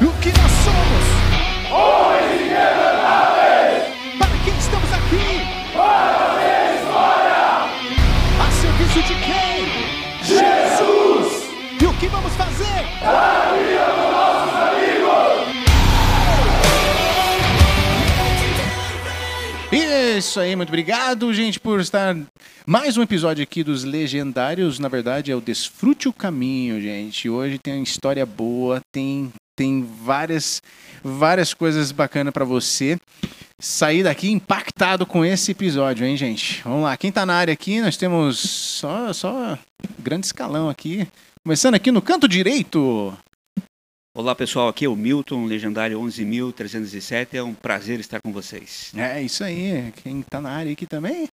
O 0.00 0.12
que 0.20 0.28
nós 0.28 0.52
somos? 0.64 1.04
Homens 1.70 2.40
inevitáveis! 2.40 3.82
Para 4.18 4.36
quem 4.44 4.56
estamos 4.58 4.92
aqui? 4.92 5.28
Para 5.74 6.14
fazer 6.18 6.74
história! 6.76 7.42
A 8.40 8.50
serviço 8.52 9.00
de 9.02 9.14
quem? 9.26 9.58
Jesus! 10.24 11.48
E 11.80 11.84
o 11.86 11.92
que 11.94 12.06
vamos 12.08 12.32
fazer? 12.34 12.84
Para 13.00 13.50
a 13.50 13.52
vida 13.52 13.86
dos 13.96 14.10
nossos 14.12 14.54
amigos! 14.54 15.48
Isso 20.16 20.40
aí, 20.40 20.56
muito 20.56 20.70
obrigado, 20.70 21.32
gente, 21.34 21.60
por 21.60 21.80
estar. 21.80 22.16
Mais 22.68 22.98
um 22.98 23.02
episódio 23.02 23.42
aqui 23.42 23.64
dos 23.64 23.82
Legendários. 23.82 24.78
Na 24.78 24.88
verdade, 24.88 25.32
é 25.32 25.34
o 25.34 25.40
Desfrute 25.40 26.06
o 26.06 26.12
Caminho, 26.12 26.78
gente. 26.82 27.26
Hoje 27.26 27.58
tem 27.58 27.76
uma 27.76 27.82
história 27.82 28.26
boa, 28.26 28.78
tem, 28.92 29.32
tem 29.56 29.82
várias, 29.82 30.60
várias 31.02 31.54
coisas 31.54 31.90
bacanas 31.90 32.30
para 32.30 32.44
você 32.44 32.98
sair 33.58 34.02
daqui 34.02 34.30
impactado 34.30 35.06
com 35.06 35.24
esse 35.24 35.52
episódio, 35.52 36.06
hein, 36.06 36.14
gente? 36.14 36.60
Vamos 36.62 36.82
lá. 36.82 36.94
Quem 36.98 37.10
tá 37.10 37.24
na 37.24 37.36
área 37.36 37.54
aqui, 37.54 37.80
nós 37.80 37.96
temos 37.96 38.38
só, 38.38 39.14
só 39.14 39.58
grande 39.98 40.26
escalão 40.26 40.68
aqui. 40.68 41.08
Começando 41.42 41.74
aqui 41.74 41.90
no 41.90 42.02
canto 42.02 42.28
direito. 42.28 43.16
Olá 44.14 44.34
pessoal, 44.34 44.68
aqui 44.68 44.84
é 44.84 44.88
o 44.90 44.94
Milton, 44.94 45.46
legendário 45.46 45.98
11.307. 45.98 47.28
É 47.32 47.42
um 47.42 47.54
prazer 47.54 47.98
estar 47.98 48.20
com 48.20 48.30
vocês. 48.30 48.92
É 48.94 49.22
isso 49.22 49.42
aí. 49.42 49.90
Quem 50.02 50.20
tá 50.20 50.38
na 50.38 50.50
área 50.50 50.70
aqui 50.70 50.86
também? 50.86 51.28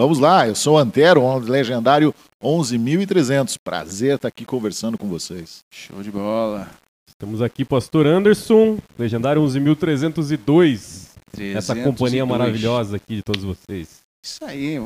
Vamos 0.00 0.18
lá, 0.18 0.48
eu 0.48 0.54
sou 0.54 0.76
o 0.76 0.78
Antero, 0.78 1.22
um 1.22 1.36
legendário 1.36 2.14
11.300. 2.42 3.56
Prazer 3.62 4.14
estar 4.14 4.28
aqui 4.28 4.46
conversando 4.46 4.96
com 4.96 5.06
vocês. 5.06 5.58
Show 5.70 6.02
de 6.02 6.10
bola. 6.10 6.70
Estamos 7.06 7.42
aqui, 7.42 7.66
Pastor 7.66 8.06
Anderson, 8.06 8.78
legendário 8.98 9.42
11.302. 9.42 11.10
Essa 11.54 11.74
companhia 11.74 12.24
302. 12.24 12.26
maravilhosa 12.26 12.96
aqui 12.96 13.16
de 13.16 13.22
todos 13.22 13.44
vocês. 13.44 13.98
Isso 14.24 14.42
aí. 14.42 14.80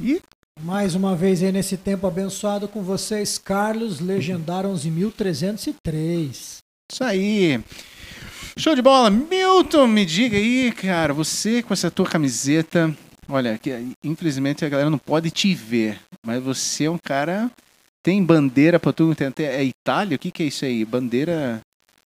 E 0.00 0.22
Mais 0.62 0.94
uma 0.94 1.14
vez 1.14 1.42
aí 1.42 1.52
nesse 1.52 1.76
tempo 1.76 2.06
abençoado 2.06 2.66
com 2.66 2.82
vocês, 2.82 3.36
Carlos, 3.36 4.00
legendário 4.00 4.70
11.303. 4.70 6.60
Isso 6.90 7.04
aí. 7.04 7.62
Show 8.56 8.74
de 8.74 8.80
bola. 8.80 9.10
Milton, 9.10 9.86
me 9.86 10.06
diga 10.06 10.38
aí, 10.38 10.72
cara, 10.72 11.12
você 11.12 11.62
com 11.62 11.74
essa 11.74 11.90
tua 11.90 12.06
camiseta. 12.06 12.96
Olha, 13.28 13.58
que, 13.58 13.70
infelizmente 14.04 14.64
a 14.64 14.68
galera 14.68 14.90
não 14.90 14.98
pode 14.98 15.30
te 15.30 15.54
ver, 15.54 15.98
mas 16.24 16.42
você 16.42 16.84
é 16.84 16.90
um 16.90 16.98
cara. 16.98 17.50
Tem 18.02 18.22
bandeira 18.22 18.78
pra 18.78 18.92
tudo. 18.92 19.14
Tem, 19.14 19.46
é 19.46 19.64
Itália? 19.64 20.16
O 20.16 20.18
que, 20.18 20.30
que 20.30 20.44
é 20.44 20.46
isso 20.46 20.64
aí? 20.64 20.84
Bandeira. 20.84 21.60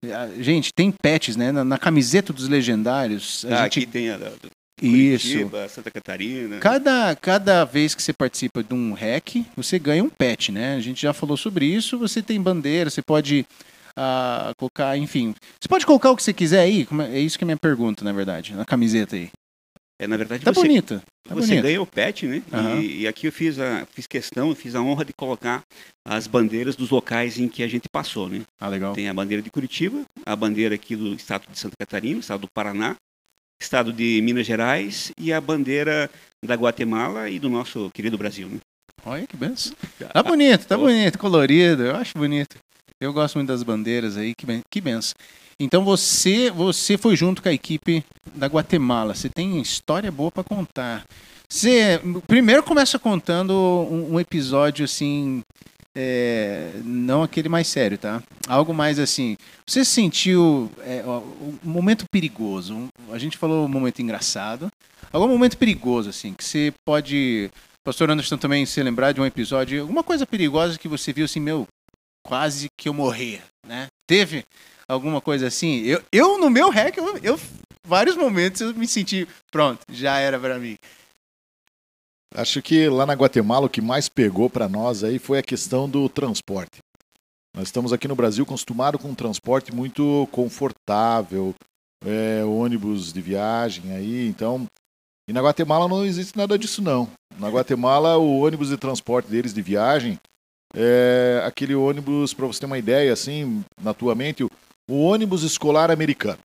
Ah, 0.04 0.28
Gente, 0.38 0.72
tem 0.72 0.92
patches, 0.92 1.34
né? 1.34 1.50
Na, 1.50 1.64
na 1.64 1.76
camiseta 1.76 2.32
dos 2.32 2.48
legendários. 2.48 3.44
Ah, 3.46 3.64
gente... 3.64 3.80
Aqui 3.80 3.86
tem 3.86 4.10
a, 4.10 4.14
a 4.14 4.18
do 4.18 4.50
Isso. 4.80 5.26
Curitiba, 5.26 5.68
Santa 5.68 5.90
Catarina. 5.90 6.58
Cada, 6.58 7.16
cada 7.16 7.64
vez 7.64 7.96
que 7.96 8.02
você 8.02 8.12
participa 8.12 8.62
de 8.62 8.72
um 8.72 8.92
hack, 8.92 9.44
você 9.56 9.76
ganha 9.76 10.04
um 10.04 10.08
pet, 10.08 10.52
né? 10.52 10.76
A 10.76 10.80
gente 10.80 11.02
já 11.02 11.12
falou 11.12 11.36
sobre 11.36 11.66
isso. 11.66 11.98
Você 11.98 12.22
tem 12.22 12.40
bandeira, 12.40 12.90
você 12.90 13.02
pode 13.02 13.44
ah, 13.96 14.52
colocar, 14.56 14.96
enfim. 14.96 15.34
Você 15.60 15.68
pode 15.68 15.84
colocar 15.84 16.12
o 16.12 16.16
que 16.16 16.22
você 16.22 16.32
quiser 16.32 16.60
aí? 16.60 16.86
É 17.10 17.16
é 17.16 17.20
isso 17.20 17.36
que 17.36 17.42
é 17.42 17.46
a 17.46 17.48
minha 17.48 17.56
pergunta, 17.56 18.04
na 18.04 18.12
verdade, 18.12 18.54
na 18.54 18.64
camiseta 18.64 19.16
aí. 19.16 19.30
É, 20.00 20.06
na 20.06 20.16
verdade, 20.16 20.44
Tá 20.44 20.52
você, 20.52 20.60
bonita. 20.60 21.02
Tá 21.28 21.34
você 21.34 21.60
ganha 21.60 21.82
o 21.82 21.86
pet, 21.86 22.26
né? 22.26 22.42
Aham. 22.52 22.80
E, 22.80 23.00
e 23.00 23.08
aqui 23.08 23.26
eu 23.26 23.32
fiz, 23.32 23.58
a, 23.58 23.84
fiz 23.92 24.06
questão, 24.06 24.54
fiz 24.54 24.74
a 24.74 24.80
honra 24.80 25.04
de 25.04 25.12
colocar 25.12 25.62
as 26.06 26.26
bandeiras 26.26 26.76
dos 26.76 26.90
locais 26.90 27.38
em 27.38 27.48
que 27.48 27.62
a 27.62 27.68
gente 27.68 27.88
passou, 27.90 28.28
né? 28.28 28.42
Ah, 28.60 28.68
legal. 28.68 28.92
Tem 28.94 29.08
a 29.08 29.14
bandeira 29.14 29.42
de 29.42 29.50
Curitiba, 29.50 30.02
a 30.24 30.36
bandeira 30.36 30.76
aqui 30.76 30.94
do 30.94 31.14
estado 31.14 31.46
de 31.50 31.58
Santa 31.58 31.74
Catarina, 31.78 32.20
estado 32.20 32.42
do 32.42 32.48
Paraná, 32.48 32.94
estado 33.60 33.92
de 33.92 34.20
Minas 34.22 34.46
Gerais 34.46 35.10
e 35.18 35.32
a 35.32 35.40
bandeira 35.40 36.08
da 36.44 36.54
Guatemala 36.54 37.28
e 37.28 37.40
do 37.40 37.50
nosso 37.50 37.90
querido 37.92 38.16
Brasil, 38.16 38.48
né? 38.48 38.58
Olha 39.04 39.26
que 39.26 39.36
benção. 39.36 39.72
Tá 40.12 40.22
bonito, 40.22 40.64
tá 40.66 40.78
bonito, 40.78 41.18
colorido. 41.18 41.82
Eu 41.82 41.96
acho 41.96 42.16
bonito. 42.16 42.56
Eu 43.00 43.12
gosto 43.12 43.34
muito 43.36 43.48
das 43.48 43.62
bandeiras 43.62 44.16
aí, 44.16 44.32
que, 44.36 44.46
ben, 44.46 44.60
que 44.70 44.80
benção. 44.80 45.14
Então 45.60 45.84
você, 45.84 46.50
você 46.50 46.96
foi 46.96 47.16
junto 47.16 47.42
com 47.42 47.48
a 47.48 47.52
equipe 47.52 48.04
da 48.34 48.46
Guatemala. 48.46 49.14
Você 49.14 49.28
tem 49.28 49.60
história 49.60 50.10
boa 50.10 50.30
pra 50.30 50.44
contar. 50.44 51.04
Você 51.48 52.00
primeiro 52.26 52.62
começa 52.62 52.98
contando 52.98 53.52
um, 53.52 54.14
um 54.14 54.20
episódio 54.20 54.84
assim, 54.84 55.42
é, 55.96 56.70
não 56.84 57.22
aquele 57.22 57.48
mais 57.48 57.66
sério, 57.66 57.98
tá? 57.98 58.22
Algo 58.46 58.72
mais 58.72 58.98
assim. 58.98 59.36
Você 59.66 59.84
sentiu 59.84 60.70
é, 60.80 61.02
um 61.04 61.58
momento 61.64 62.04
perigoso? 62.10 62.88
A 63.10 63.18
gente 63.18 63.36
falou 63.36 63.64
um 63.64 63.68
momento 63.68 64.00
engraçado. 64.00 64.68
Algum 65.12 65.26
momento 65.26 65.58
perigoso 65.58 66.10
assim 66.10 66.34
que 66.34 66.44
você 66.44 66.72
pode 66.84 67.50
Pastor 67.88 68.10
Anderson 68.10 68.36
também 68.36 68.66
se 68.66 68.82
lembrar 68.82 69.12
de 69.12 69.20
um 69.20 69.24
episódio, 69.24 69.80
alguma 69.80 70.04
coisa 70.04 70.26
perigosa 70.26 70.78
que 70.78 70.86
você 70.86 71.10
viu 71.10 71.24
assim, 71.24 71.40
meu, 71.40 71.66
quase 72.22 72.68
que 72.78 72.86
eu 72.86 72.92
morria, 72.92 73.42
né? 73.66 73.86
Teve 74.06 74.44
alguma 74.88 75.20
coisa 75.20 75.46
assim? 75.46 75.82
Eu, 75.82 76.02
eu 76.10 76.38
no 76.38 76.48
meu 76.48 76.70
hack, 76.70 76.96
eu, 76.96 77.18
eu 77.18 77.40
vários 77.86 78.16
momentos 78.16 78.60
eu 78.60 78.74
me 78.74 78.88
senti, 78.88 79.28
pronto, 79.50 79.80
já 79.90 80.18
era 80.18 80.38
pra 80.38 80.58
mim. 80.58 80.76
Acho 82.34 82.60
que 82.60 82.88
lá 82.88 83.06
na 83.06 83.14
Guatemala 83.14 83.66
o 83.66 83.70
que 83.70 83.80
mais 83.80 84.08
pegou 84.08 84.50
para 84.50 84.68
nós 84.68 85.02
aí 85.02 85.18
foi 85.18 85.38
a 85.38 85.42
questão 85.42 85.88
do 85.88 86.08
transporte. 86.08 86.78
Nós 87.56 87.68
estamos 87.68 87.92
aqui 87.92 88.06
no 88.06 88.14
Brasil 88.14 88.44
acostumados 88.44 89.00
com 89.00 89.08
um 89.08 89.14
transporte 89.14 89.74
muito 89.74 90.28
confortável, 90.30 91.54
é, 92.04 92.44
ônibus 92.44 93.12
de 93.12 93.20
viagem 93.20 93.92
aí, 93.92 94.28
então. 94.28 94.66
E 95.28 95.32
na 95.32 95.40
Guatemala 95.40 95.88
não 95.88 96.04
existe 96.04 96.36
nada 96.36 96.58
disso 96.58 96.82
não. 96.82 97.08
Na 97.38 97.48
Guatemala 97.48 98.18
o 98.18 98.40
ônibus 98.40 98.68
de 98.68 98.76
transporte 98.76 99.28
deles 99.28 99.54
de 99.54 99.62
viagem 99.62 100.20
é 100.74 101.42
aquele 101.46 101.74
ônibus, 101.74 102.34
para 102.34 102.46
você 102.46 102.60
ter 102.60 102.66
uma 102.66 102.78
ideia 102.78 103.12
assim, 103.12 103.64
na 103.80 103.94
tua 103.94 104.14
mente, 104.14 104.46
o, 104.88 105.02
ônibus 105.02 105.42
escolar 105.42 105.90
americano. 105.90 106.38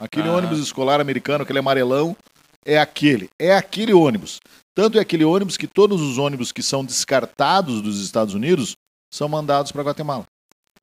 Aquele 0.00 0.28
Ah. 0.28 0.32
ônibus 0.32 0.58
escolar 0.58 1.00
americano, 1.00 1.42
aquele 1.42 1.58
amarelão, 1.58 2.16
é 2.64 2.78
aquele, 2.78 3.28
é 3.38 3.54
aquele 3.54 3.92
ônibus. 3.92 4.38
Tanto 4.74 4.98
é 4.98 5.00
aquele 5.00 5.24
ônibus 5.24 5.56
que 5.56 5.66
todos 5.66 6.00
os 6.00 6.18
ônibus 6.18 6.52
que 6.52 6.62
são 6.62 6.84
descartados 6.84 7.82
dos 7.82 8.00
Estados 8.00 8.34
Unidos 8.34 8.76
são 9.12 9.28
mandados 9.28 9.72
para 9.72 9.82
Guatemala. 9.82 10.24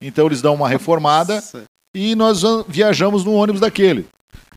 Então 0.02 0.26
eles 0.26 0.42
dão 0.42 0.54
uma 0.56 0.68
reformada 0.68 1.36
Nossa. 1.36 1.64
e 1.96 2.16
nós 2.16 2.42
viajamos 2.68 3.24
no 3.24 3.34
ônibus 3.34 3.62
daquele. 3.62 4.08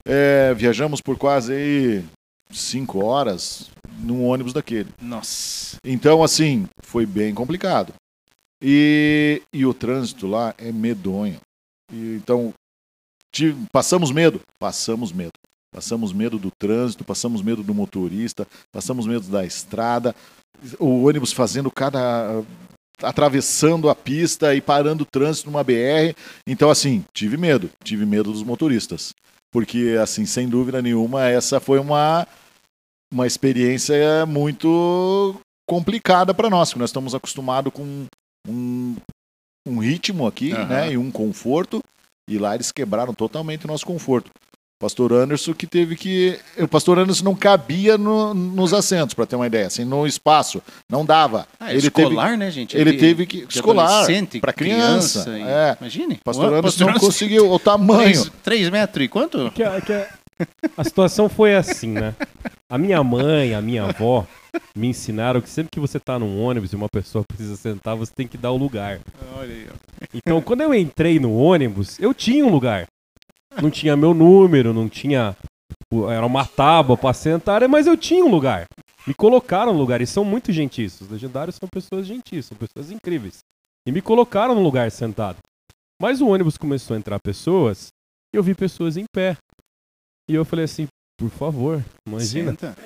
É, 0.04 0.54
viajamos 0.54 1.00
por 1.00 1.16
quase 1.16 1.52
aí 1.52 2.04
cinco 2.50 3.04
horas 3.04 3.70
num 4.00 4.24
ônibus 4.26 4.52
daquele. 4.52 4.88
Nossa. 5.00 5.76
Então, 5.84 6.22
assim, 6.22 6.66
foi 6.82 7.04
bem 7.04 7.34
complicado. 7.34 7.92
E, 8.62 9.42
e 9.52 9.64
o 9.66 9.74
trânsito 9.74 10.26
lá 10.26 10.54
é 10.58 10.72
medonho. 10.72 11.38
E, 11.92 12.16
então, 12.16 12.52
tive- 13.32 13.66
passamos 13.72 14.10
medo? 14.10 14.40
Passamos 14.60 15.12
medo. 15.12 15.32
Passamos 15.74 16.12
medo 16.12 16.38
do 16.38 16.50
trânsito, 16.58 17.04
passamos 17.04 17.42
medo 17.42 17.62
do 17.62 17.74
motorista, 17.74 18.46
passamos 18.72 19.06
medo 19.06 19.28
da 19.28 19.44
estrada, 19.44 20.14
o 20.78 21.04
ônibus 21.04 21.32
fazendo 21.32 21.70
cada. 21.70 22.42
atravessando 23.00 23.88
a 23.88 23.94
pista 23.94 24.54
e 24.56 24.60
parando 24.60 25.02
o 25.04 25.06
trânsito 25.06 25.48
numa 25.48 25.62
BR. 25.62 26.16
Então, 26.46 26.68
assim, 26.68 27.04
tive 27.14 27.36
medo, 27.36 27.70
tive 27.84 28.04
medo 28.04 28.32
dos 28.32 28.42
motoristas. 28.42 29.12
Porque, 29.52 29.96
assim, 30.02 30.26
sem 30.26 30.48
dúvida 30.48 30.82
nenhuma, 30.82 31.24
essa 31.28 31.60
foi 31.60 31.78
uma, 31.78 32.26
uma 33.12 33.26
experiência 33.26 34.26
muito 34.26 35.36
complicada 35.68 36.34
para 36.34 36.50
nós, 36.50 36.70
porque 36.70 36.80
nós 36.80 36.90
estamos 36.90 37.14
acostumados 37.14 37.72
com 37.72 38.06
um, 38.48 38.96
um 39.68 39.78
ritmo 39.78 40.26
aqui, 40.26 40.52
Aham. 40.52 40.64
né, 40.66 40.92
e 40.92 40.96
um 40.98 41.10
conforto, 41.10 41.82
e 42.28 42.38
lá 42.38 42.54
eles 42.54 42.72
quebraram 42.72 43.12
totalmente 43.14 43.64
o 43.64 43.68
nosso 43.68 43.84
conforto. 43.86 44.30
Pastor 44.80 45.12
Anderson 45.12 45.52
que 45.54 45.66
teve 45.66 45.96
que. 45.96 46.38
O 46.56 46.68
pastor 46.68 47.00
Anderson 47.00 47.24
não 47.24 47.34
cabia 47.34 47.98
no- 47.98 48.32
nos 48.32 48.72
assentos, 48.72 49.12
para 49.12 49.26
ter 49.26 49.34
uma 49.34 49.46
ideia, 49.48 49.66
assim, 49.66 49.84
no 49.84 50.06
espaço. 50.06 50.62
Não 50.88 51.04
dava. 51.04 51.48
Ah, 51.58 51.70
ele 51.74 51.78
escolar, 51.88 52.36
né, 52.38 52.48
gente? 52.48 52.76
Ele 52.76 52.92
De- 52.92 52.98
teve 52.98 53.26
que. 53.26 53.44
de 53.44 53.54
Escolar. 53.56 54.06
Para 54.40 54.52
criança. 54.52 55.28
e- 55.36 55.42
é. 55.42 55.76
Imagine. 55.80 56.20
Pastor 56.22 56.52
o 56.52 56.54
Anderson 56.54 56.84
não 56.84 56.90
Anderson- 56.90 57.06
conseguiu 57.06 57.50
o 57.50 57.58
tamanho. 57.58 58.02
Três, 58.02 58.30
três 58.44 58.70
metros 58.70 59.04
e 59.04 59.08
quanto? 59.08 59.50
Que 59.50 59.64
a, 59.64 59.80
que 59.80 59.92
a- 59.92 60.06
a 60.76 60.84
situação 60.84 61.28
foi 61.28 61.56
assim, 61.56 61.88
né? 61.88 62.14
A 62.70 62.78
minha 62.78 63.02
mãe, 63.02 63.54
a 63.56 63.60
minha 63.60 63.82
avó 63.82 64.24
me 64.76 64.88
ensinaram 64.88 65.40
que 65.40 65.48
sempre 65.48 65.70
que 65.70 65.80
você 65.80 65.98
tá 65.98 66.18
num 66.18 66.42
ônibus 66.42 66.72
e 66.72 66.76
uma 66.76 66.88
pessoa 66.88 67.24
precisa 67.24 67.56
sentar, 67.56 67.96
você 67.96 68.12
tem 68.14 68.26
que 68.28 68.38
dar 68.38 68.50
o 68.50 68.56
lugar. 68.56 69.00
Olha 69.36 69.54
aí, 69.54 69.68
ó. 69.70 70.06
Então, 70.14 70.40
quando 70.40 70.62
eu 70.62 70.74
entrei 70.74 71.18
no 71.18 71.36
ônibus, 71.36 71.98
eu 71.98 72.14
tinha 72.14 72.44
um 72.44 72.50
lugar. 72.50 72.86
Não 73.60 73.70
tinha 73.70 73.96
meu 73.96 74.14
número, 74.14 74.72
não 74.72 74.88
tinha. 74.88 75.36
Era 76.10 76.24
uma 76.24 76.44
tábua 76.44 76.96
pra 76.96 77.12
sentar, 77.12 77.66
mas 77.68 77.86
eu 77.86 77.96
tinha 77.96 78.24
um 78.24 78.30
lugar. 78.30 78.66
Me 79.06 79.14
colocaram 79.14 79.72
no 79.72 79.78
lugar 79.78 80.00
e 80.00 80.06
são 80.06 80.24
muito 80.24 80.52
gentis. 80.52 81.00
Os 81.00 81.08
legendários 81.08 81.56
são 81.56 81.68
pessoas 81.68 82.06
gentis, 82.06 82.46
são 82.46 82.56
pessoas 82.56 82.90
incríveis. 82.90 83.38
E 83.86 83.92
me 83.92 84.02
colocaram 84.02 84.54
no 84.54 84.62
lugar 84.62 84.90
sentado. 84.90 85.38
Mas 86.00 86.20
o 86.20 86.28
ônibus 86.28 86.56
começou 86.56 86.94
a 86.94 86.98
entrar 86.98 87.18
pessoas 87.20 87.88
e 88.34 88.36
eu 88.36 88.42
vi 88.42 88.54
pessoas 88.54 88.96
em 88.96 89.04
pé. 89.12 89.36
E 90.28 90.34
eu 90.34 90.44
falei 90.44 90.66
assim, 90.66 90.86
por 91.18 91.30
favor, 91.30 91.82
imagina, 92.06 92.50
Senta. 92.50 92.76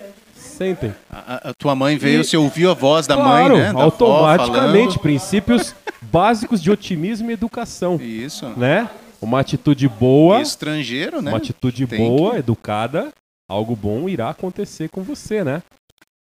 Sentem. 0.63 0.95
A, 1.11 1.51
a- 1.51 1.55
tua 1.55 1.75
mãe 1.75 1.97
veio, 1.97 2.21
E- 2.21 2.25
você 2.25 2.37
ouviu 2.37 2.71
a 2.71 2.75
voz 2.75 3.07
da 3.07 3.15
claro, 3.17 3.55
mãe, 3.55 3.63
né? 3.67 3.73
Da 3.73 3.83
automaticamente, 3.83 4.99
princípios 4.99 5.75
básicos 6.03 6.63
de 6.63 6.71
otimismo 6.71 7.31
e 7.31 7.35
educação, 7.35 7.97
Isso. 7.97 8.49
né? 8.51 8.89
Uma 9.21 9.41
atitude 9.41 9.89
boa, 9.89 10.41
Estrangeiro, 10.41 11.23
né? 11.23 11.31
uma 11.31 11.39
atitude 11.39 11.87
Tem 11.87 11.99
boa, 11.99 12.39
educada, 12.39 13.13
algo 13.49 13.77
bom 13.77 14.09
irá 14.09 14.31
acontecer 14.31 14.89
com 14.89 15.03
você, 15.03 15.45
né? 15.45 15.63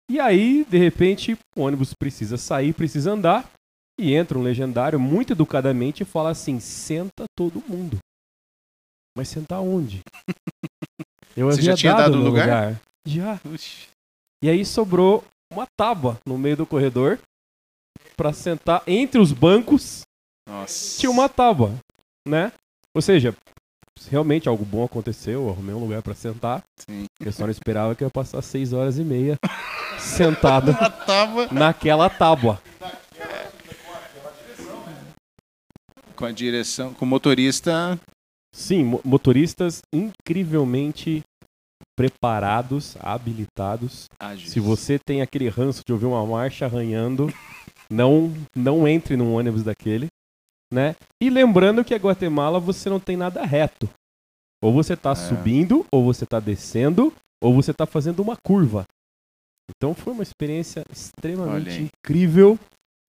E 0.09 0.19
aí, 0.19 0.65
de 0.69 0.77
repente, 0.77 1.37
o 1.55 1.61
ônibus 1.61 1.93
precisa 1.93 2.37
sair, 2.37 2.73
precisa 2.73 3.11
andar, 3.11 3.49
e 3.99 4.13
entra 4.13 4.37
um 4.37 4.41
legendário 4.41 4.99
muito 4.99 5.33
educadamente 5.33 6.03
e 6.03 6.05
fala 6.05 6.29
assim: 6.31 6.59
senta 6.59 7.23
todo 7.35 7.63
mundo. 7.67 7.97
Mas 9.17 9.29
sentar 9.29 9.61
onde? 9.61 10.01
Eu 11.35 11.47
Você 11.47 11.61
já 11.61 11.75
tinha 11.75 11.93
dado 11.93 12.15
o 12.15 12.17
meu 12.17 12.25
lugar? 12.27 12.79
Já. 13.07 13.39
Uxi. 13.45 13.87
E 14.43 14.49
aí 14.49 14.65
sobrou 14.65 15.23
uma 15.53 15.67
tábua 15.77 16.17
no 16.25 16.37
meio 16.37 16.57
do 16.57 16.65
corredor 16.65 17.19
pra 18.17 18.33
sentar 18.33 18.81
entre 18.87 19.19
os 19.19 19.31
bancos. 19.31 20.01
Nossa. 20.47 20.99
Tinha 20.99 21.11
uma 21.11 21.29
tábua, 21.29 21.73
né? 22.27 22.51
Ou 22.95 23.01
seja, 23.01 23.35
se 23.99 24.09
realmente 24.09 24.49
algo 24.49 24.65
bom 24.65 24.83
aconteceu, 24.83 25.43
eu 25.43 25.49
arrumei 25.49 25.75
um 25.75 25.79
lugar 25.79 26.01
pra 26.01 26.15
sentar. 26.15 26.63
Sim. 26.79 27.05
Eu 27.19 27.31
só 27.31 27.43
não 27.43 27.51
esperava 27.51 27.95
que 27.95 28.03
eu 28.03 28.07
ia 28.07 28.11
passar 28.11 28.41
seis 28.41 28.73
horas 28.73 28.97
e 28.97 29.03
meia 29.03 29.37
sentado 29.99 30.73
tábua 31.05 31.47
naquela 31.51 32.09
tábua. 32.09 32.61
com 36.15 36.25
a 36.25 36.31
direção, 36.31 36.93
com 36.93 37.05
o 37.05 37.07
motorista. 37.07 37.99
Sim, 38.53 38.83
mo- 38.83 39.01
motoristas 39.03 39.81
incrivelmente 39.93 41.21
preparados, 41.97 42.95
habilitados. 42.99 44.05
ágeis. 44.19 44.51
Se 44.51 44.59
você 44.59 44.97
tem 44.99 45.21
aquele 45.21 45.49
ranço 45.49 45.81
de 45.85 45.93
ouvir 45.93 46.05
uma 46.05 46.25
marcha 46.25 46.65
arranhando, 46.65 47.27
não 47.89 48.33
não 48.55 48.87
entre 48.87 49.15
num 49.15 49.33
ônibus 49.35 49.63
daquele, 49.63 50.07
né? 50.73 50.95
E 51.21 51.29
lembrando 51.29 51.83
que 51.83 51.93
a 51.93 51.97
Guatemala 51.97 52.59
você 52.59 52.89
não 52.89 52.99
tem 52.99 53.15
nada 53.17 53.43
reto. 53.45 53.89
Ou 54.63 54.71
você 54.71 54.95
tá 54.95 55.11
É. 55.11 55.15
subindo, 55.15 55.85
ou 55.91 56.03
você 56.03 56.25
tá 56.25 56.39
descendo, 56.39 57.11
ou 57.41 57.53
você 57.53 57.73
tá 57.73 57.85
fazendo 57.85 58.21
uma 58.21 58.37
curva. 58.45 58.85
Então 59.69 59.93
foi 59.93 60.13
uma 60.13 60.23
experiência 60.23 60.83
extremamente 60.91 61.69
aí. 61.69 61.89
incrível. 62.05 62.59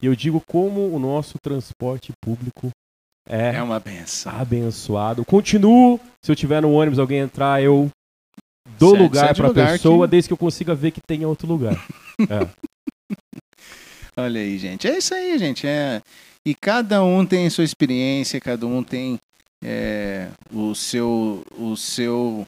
E 0.02 0.06
eu 0.06 0.16
digo 0.16 0.40
como 0.48 0.92
o 0.94 0.98
nosso 0.98 1.34
transporte 1.42 2.12
público 2.24 2.70
é, 3.28 3.54
É 3.56 3.62
uma 3.62 3.78
benção. 3.78 4.32
abençoado. 4.34 5.24
Continuo, 5.24 6.00
se 6.24 6.32
eu 6.32 6.36
tiver 6.36 6.60
no 6.62 6.72
ônibus, 6.72 6.98
alguém 6.98 7.18
entrar, 7.20 7.62
eu 7.62 7.88
Sete- 8.90 9.02
lugar 9.02 9.34
pra 9.34 9.48
lugar 9.48 9.72
pessoa, 9.72 10.06
que- 10.06 10.10
desde 10.10 10.28
que 10.28 10.32
eu 10.32 10.36
consiga 10.38 10.74
ver 10.74 10.90
que 10.90 11.00
tenha 11.00 11.26
outro 11.28 11.46
lugar. 11.48 11.76
Olha 14.16 14.40
aí, 14.40 14.58
gente. 14.58 14.86
É 14.86 14.98
isso 14.98 15.14
aí, 15.14 15.38
gente. 15.38 15.66
É... 15.66 16.02
E 16.46 16.54
cada 16.54 17.02
um 17.04 17.24
tem 17.24 17.48
sua 17.48 17.64
experiência, 17.64 18.40
cada 18.40 18.66
um 18.66 18.82
tem 18.82 19.18
é, 19.64 20.28
o 20.52 20.74
seu 20.74 21.42
o 21.56 21.76
seu 21.76 22.44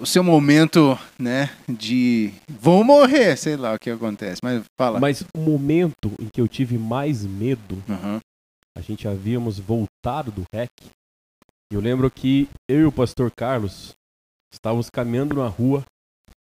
o 0.00 0.06
seu 0.06 0.24
momento, 0.24 0.98
né, 1.18 1.50
de 1.68 2.32
vou 2.48 2.82
morrer, 2.82 3.36
sei 3.36 3.54
lá 3.58 3.74
o 3.74 3.78
que 3.78 3.90
acontece, 3.90 4.40
mas 4.42 4.62
fala. 4.80 4.98
Mas 4.98 5.22
o 5.36 5.38
momento 5.38 6.10
em 6.18 6.28
que 6.32 6.40
eu 6.40 6.48
tive 6.48 6.78
mais 6.78 7.26
medo, 7.26 7.82
Aham. 7.86 8.18
a 8.74 8.80
gente 8.80 9.06
havíamos 9.06 9.58
voltado 9.58 10.30
do 10.32 10.42
REC. 10.54 10.70
Eu 11.70 11.80
lembro 11.82 12.10
que 12.10 12.48
eu 12.70 12.80
e 12.80 12.84
o 12.86 12.92
pastor 12.92 13.30
Carlos 13.36 13.92
estávamos 14.52 14.90
caminhando 14.90 15.36
na 15.36 15.48
rua 15.48 15.84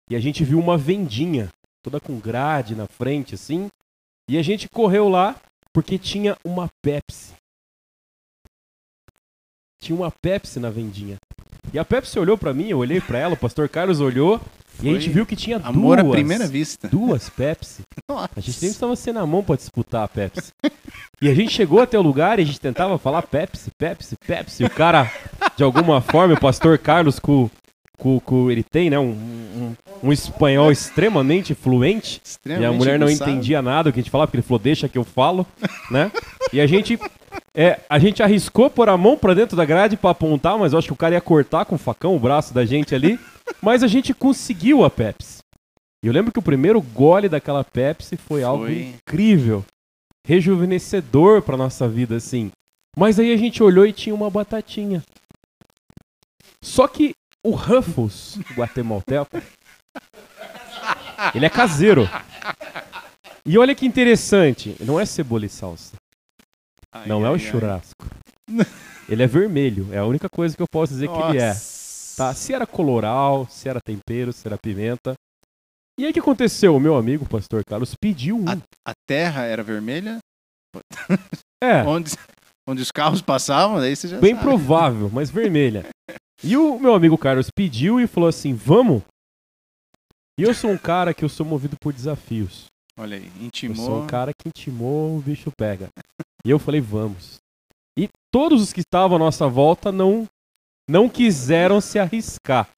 e 0.08 0.14
a 0.16 0.20
gente 0.20 0.44
viu 0.44 0.58
uma 0.58 0.78
vendinha, 0.78 1.48
toda 1.82 2.00
com 2.00 2.18
grade 2.18 2.74
na 2.74 2.86
frente, 2.86 3.34
assim. 3.34 3.68
E 4.28 4.38
a 4.38 4.42
gente 4.42 4.68
correu 4.68 5.08
lá 5.08 5.36
porque 5.72 5.98
tinha 5.98 6.36
uma 6.44 6.68
Pepsi. 6.82 7.34
Tinha 9.80 9.96
uma 9.96 10.10
Pepsi 10.10 10.58
na 10.58 10.70
vendinha. 10.70 11.16
E 11.72 11.78
a 11.78 11.84
Pepsi 11.84 12.18
olhou 12.18 12.38
pra 12.38 12.54
mim, 12.54 12.68
eu 12.68 12.78
olhei 12.78 13.00
pra 13.00 13.18
ela, 13.18 13.34
o 13.34 13.36
pastor 13.36 13.68
Carlos 13.68 14.00
olhou 14.00 14.40
e 14.82 14.88
a 14.88 14.92
gente 14.92 15.08
viu 15.08 15.24
que 15.24 15.34
tinha 15.34 15.56
Amor 15.56 15.96
duas 15.96 16.08
à 16.08 16.10
primeira 16.12 16.46
vista. 16.46 16.88
duas 16.88 17.28
Pepsi. 17.30 17.82
Nossa. 18.08 18.30
A 18.36 18.40
gente 18.40 18.62
nem 18.62 18.70
estava 18.70 18.94
sendo 18.94 19.18
a 19.18 19.26
mão 19.26 19.42
para 19.42 19.56
disputar 19.56 20.04
a 20.04 20.08
Pepsi. 20.08 20.52
E 21.20 21.28
a 21.28 21.34
gente 21.34 21.50
chegou 21.50 21.80
até 21.80 21.98
o 21.98 22.02
lugar 22.02 22.38
e 22.38 22.42
a 22.42 22.44
gente 22.44 22.60
tentava 22.60 22.98
falar 22.98 23.22
Pepsi, 23.22 23.70
Pepsi, 23.78 24.16
Pepsi. 24.26 24.62
E 24.62 24.66
o 24.66 24.70
cara, 24.70 25.10
de 25.56 25.64
alguma 25.64 26.00
forma, 26.00 26.34
o 26.34 26.40
pastor 26.40 26.78
Carlos, 26.78 27.18
com, 27.18 27.50
com- 27.96 28.50
ele 28.50 28.62
tem 28.62 28.90
né, 28.90 28.98
um, 28.98 29.10
um, 29.10 29.74
um 30.04 30.12
espanhol 30.12 30.70
extremamente 30.70 31.54
fluente. 31.54 32.16
E 32.16 32.20
a 32.20 32.28
Extremamente 32.28 32.76
mulher 32.78 32.98
não 32.98 33.08
entendia 33.10 33.62
nada 33.62 33.90
do 33.90 33.92
que 33.94 34.00
a 34.00 34.02
gente 34.02 34.10
falava, 34.10 34.28
porque 34.28 34.36
ele 34.38 34.46
falou, 34.46 34.58
deixa 34.58 34.88
que 34.88 34.98
eu 34.98 35.04
falo, 35.04 35.46
né? 35.90 36.10
E 36.52 36.60
a 36.60 36.66
gente, 36.66 36.98
é, 37.54 37.80
a 37.88 37.98
gente 37.98 38.22
arriscou 38.22 38.68
pôr 38.70 38.88
a 38.88 38.96
mão 38.96 39.16
pra 39.16 39.34
dentro 39.34 39.56
da 39.56 39.64
grade 39.64 39.96
pra 39.96 40.10
apontar, 40.10 40.58
mas 40.58 40.72
eu 40.72 40.78
acho 40.78 40.88
que 40.88 40.92
o 40.92 40.96
cara 40.96 41.14
ia 41.14 41.20
cortar 41.20 41.64
com 41.64 41.74
o 41.74 41.78
facão 41.78 42.14
o 42.14 42.20
braço 42.20 42.52
da 42.54 42.64
gente 42.64 42.94
ali. 42.94 43.18
Mas 43.62 43.82
a 43.82 43.86
gente 43.86 44.12
conseguiu 44.12 44.84
a 44.84 44.90
Pepsi. 44.90 45.38
E 46.04 46.06
eu 46.08 46.12
lembro 46.12 46.32
que 46.32 46.38
o 46.38 46.42
primeiro 46.42 46.80
gole 46.80 47.28
daquela 47.28 47.64
Pepsi 47.64 48.16
foi 48.16 48.42
algo 48.42 48.64
Foi. 48.66 48.94
incrível, 49.08 49.64
rejuvenescedor 50.26 51.42
pra 51.42 51.56
nossa 51.56 51.88
vida, 51.88 52.16
assim. 52.16 52.50
Mas 52.96 53.18
aí 53.18 53.32
a 53.32 53.36
gente 53.36 53.62
olhou 53.62 53.86
e 53.86 53.92
tinha 53.92 54.14
uma 54.14 54.28
batatinha. 54.30 55.02
Só 56.62 56.86
que 56.88 57.14
o 57.46 57.50
Ruffles 57.54 58.38
guatemalteco, 58.54 59.40
ele 61.34 61.46
é 61.46 61.50
caseiro. 61.50 62.08
E 63.44 63.56
olha 63.58 63.74
que 63.74 63.86
interessante, 63.86 64.76
não 64.80 64.98
é 64.98 65.06
cebola 65.06 65.46
e 65.46 65.48
salsa, 65.48 65.94
Ai, 66.92 67.06
não 67.06 67.24
é 67.24 67.30
o 67.30 67.34
ai, 67.34 67.40
ai. 67.40 67.50
churrasco. 67.50 68.06
Ele 69.08 69.22
é 69.22 69.26
vermelho, 69.26 69.88
é 69.92 69.98
a 69.98 70.04
única 70.04 70.28
coisa 70.28 70.56
que 70.56 70.62
eu 70.62 70.66
posso 70.70 70.92
dizer 70.92 71.08
que 71.08 71.14
ele 71.30 71.38
é. 71.38 71.48
Nossa. 71.48 72.16
Tá? 72.16 72.34
Se 72.34 72.52
era 72.54 72.66
coloral, 72.66 73.46
se 73.48 73.68
era 73.68 73.78
tempero, 73.84 74.32
se 74.32 74.46
era 74.48 74.56
pimenta. 74.58 75.14
E 75.98 76.04
aí 76.04 76.10
o 76.10 76.12
que 76.12 76.20
aconteceu? 76.20 76.74
O 76.74 76.80
meu 76.80 76.96
amigo, 76.96 77.24
o 77.24 77.28
pastor 77.28 77.62
Carlos, 77.64 77.94
pediu 77.94 78.36
um. 78.36 78.44
A 78.86 78.92
terra 79.08 79.44
era 79.44 79.62
vermelha, 79.62 80.18
É, 81.62 81.82
onde, 81.86 82.10
onde 82.68 82.82
os 82.82 82.90
carros 82.90 83.22
passavam, 83.22 83.78
daí 83.78 83.94
você 83.94 84.08
já 84.08 84.18
bem 84.18 84.34
sabe. 84.34 84.44
provável, 84.44 85.08
mas 85.12 85.30
vermelha. 85.30 85.86
E 86.42 86.56
o 86.56 86.78
meu 86.78 86.94
amigo 86.94 87.16
Carlos 87.16 87.50
pediu 87.50 88.00
e 88.00 88.06
falou 88.06 88.28
assim: 88.28 88.54
vamos? 88.54 89.02
E 90.38 90.42
eu 90.42 90.52
sou 90.54 90.70
um 90.70 90.78
cara 90.78 91.14
que 91.14 91.24
eu 91.24 91.28
sou 91.28 91.46
movido 91.46 91.76
por 91.80 91.92
desafios. 91.92 92.66
Olha 92.98 93.16
aí, 93.16 93.30
Eu 93.38 93.46
intimou. 93.46 93.76
sou 93.86 94.02
um 94.02 94.06
cara 94.06 94.32
que 94.32 94.48
intimou, 94.48 95.16
o 95.18 95.20
bicho 95.22 95.50
pega. 95.56 95.88
E 96.44 96.50
eu 96.50 96.58
falei, 96.58 96.80
vamos. 96.80 97.36
E 97.98 98.08
todos 98.32 98.62
os 98.62 98.72
que 98.72 98.80
estavam 98.80 99.16
à 99.16 99.18
nossa 99.18 99.48
volta 99.48 99.90
não, 99.90 100.26
não 100.88 101.08
quiseram 101.08 101.80
se 101.80 101.98
arriscar. 101.98 102.68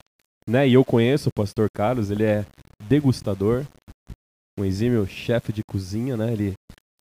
Né? 0.48 0.68
E 0.68 0.74
eu 0.74 0.84
conheço 0.84 1.28
o 1.28 1.32
pastor 1.32 1.68
Carlos, 1.74 2.10
ele 2.10 2.24
é 2.24 2.46
degustador, 2.88 3.64
um 4.58 4.64
exímio 4.64 5.06
chefe 5.06 5.52
de 5.52 5.62
cozinha, 5.68 6.16
né? 6.16 6.32
Ele 6.32 6.54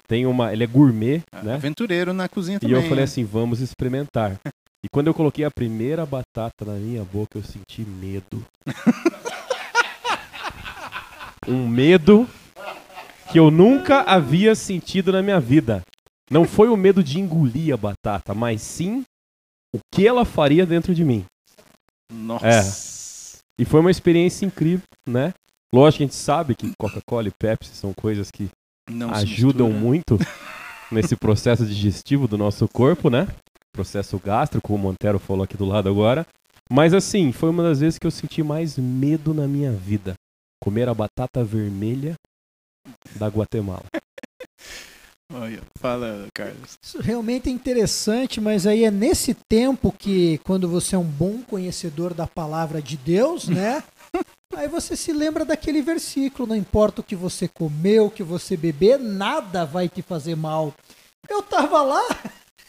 tem 0.08 0.25
uma. 0.25 0.51
Ele 0.51 0.63
é 0.63 0.67
gourmet, 0.67 1.22
né? 1.43 1.53
Aventureiro 1.53 2.13
na 2.13 2.27
cozinha 2.27 2.58
E 2.58 2.60
também. 2.60 2.75
eu 2.75 2.82
falei 2.84 2.98
né? 2.98 3.03
assim, 3.03 3.24
vamos 3.24 3.62
experimentar. 3.62 4.39
E 4.84 4.89
quando 4.89 5.07
eu 5.07 5.13
coloquei 5.13 5.43
a 5.43 5.51
primeira 5.51 6.05
batata 6.05 6.63
na 6.65 6.74
minha 6.74 7.03
boca, 7.03 7.38
eu 7.38 7.43
senti 7.43 7.81
medo. 7.81 8.46
um 11.48 11.67
medo 11.67 12.27
que 13.31 13.39
eu 13.39 13.50
nunca 13.50 14.01
havia 14.01 14.55
sentido 14.55 15.12
na 15.12 15.22
minha 15.22 15.39
vida. 15.39 15.81
Não 16.29 16.46
foi 16.46 16.69
o 16.69 16.77
medo 16.77 17.03
de 17.03 17.19
engolir 17.19 17.74
a 17.74 17.77
batata, 17.77 18.34
mas 18.34 18.62
sim 18.62 19.03
o 19.74 19.79
que 19.93 20.07
ela 20.07 20.25
faria 20.25 20.65
dentro 20.65 20.93
de 20.93 21.03
mim. 21.03 21.25
Nossa. 22.12 23.39
E 23.60 23.65
foi 23.65 23.79
uma 23.79 23.91
experiência 23.91 24.46
incrível, 24.46 24.86
né? 25.07 25.34
Lógico 25.74 25.98
que 25.98 26.03
a 26.03 26.07
gente 26.07 26.15
sabe 26.15 26.55
que 26.55 26.72
Coca-Cola 26.79 27.27
e 27.27 27.31
Pepsi 27.31 27.75
são 27.75 27.93
coisas 27.93 28.29
que 28.31 28.50
Não 28.89 29.13
ajudam 29.13 29.67
mistura. 29.67 29.86
muito 29.86 30.19
nesse 30.91 31.15
processo 31.15 31.65
digestivo 31.65 32.27
do 32.27 32.38
nosso 32.38 32.67
corpo, 32.67 33.10
né? 33.10 33.27
Processo 33.77 34.17
gástrico, 34.17 34.67
como 34.67 34.79
o 34.79 34.81
Montero 34.88 35.19
falou 35.19 35.43
aqui 35.43 35.55
do 35.55 35.63
lado 35.63 35.88
agora. 35.88 36.25
Mas 36.67 36.96
assim, 36.96 37.31
foi 37.31 37.51
uma 37.51 37.62
das 37.62 37.79
vezes 37.79 38.00
que 38.00 38.07
eu 38.07 38.12
senti 38.12 38.41
mais 38.41 38.75
medo 38.75 39.36
na 39.36 39.48
minha 39.48 39.72
vida. 39.72 40.15
Comer 40.60 40.89
a 40.89 40.96
batata 40.96 41.43
vermelha 41.43 42.15
da 43.17 43.27
Guatemala. 43.27 43.86
Olha, 45.31 45.62
fala, 45.77 46.25
Carlos. 46.34 46.79
Isso 46.81 47.00
realmente 47.01 47.50
é 47.50 47.51
interessante, 47.51 48.41
mas 48.41 48.65
aí 48.65 48.84
é 48.84 48.89
nesse 48.89 49.36
tempo 49.48 49.91
que, 49.91 50.39
quando 50.39 50.67
você 50.67 50.96
é 50.96 50.98
um 50.98 51.03
bom 51.03 51.43
conhecedor 51.43 52.15
da 52.15 52.25
palavra 52.25 52.81
de 52.81 52.98
Deus, 52.98 53.46
né? 53.48 53.84
Aí 54.55 54.67
você 54.67 54.98
se 54.98 55.13
lembra 55.13 55.46
daquele 55.46 55.84
versículo: 55.84 56.50
não 56.50 56.55
importa 56.55 57.01
o 57.01 57.03
que 57.03 57.15
você 57.15 57.48
comeu, 57.48 58.07
o 58.07 58.12
que 58.12 58.24
você 58.24 58.57
beber, 58.57 58.98
nada 58.98 59.67
vai 59.67 59.88
te 59.88 60.01
fazer 60.01 60.36
mal. 60.36 60.74
Eu 61.29 61.43
tava 61.43 61.84
lá. 61.84 62.01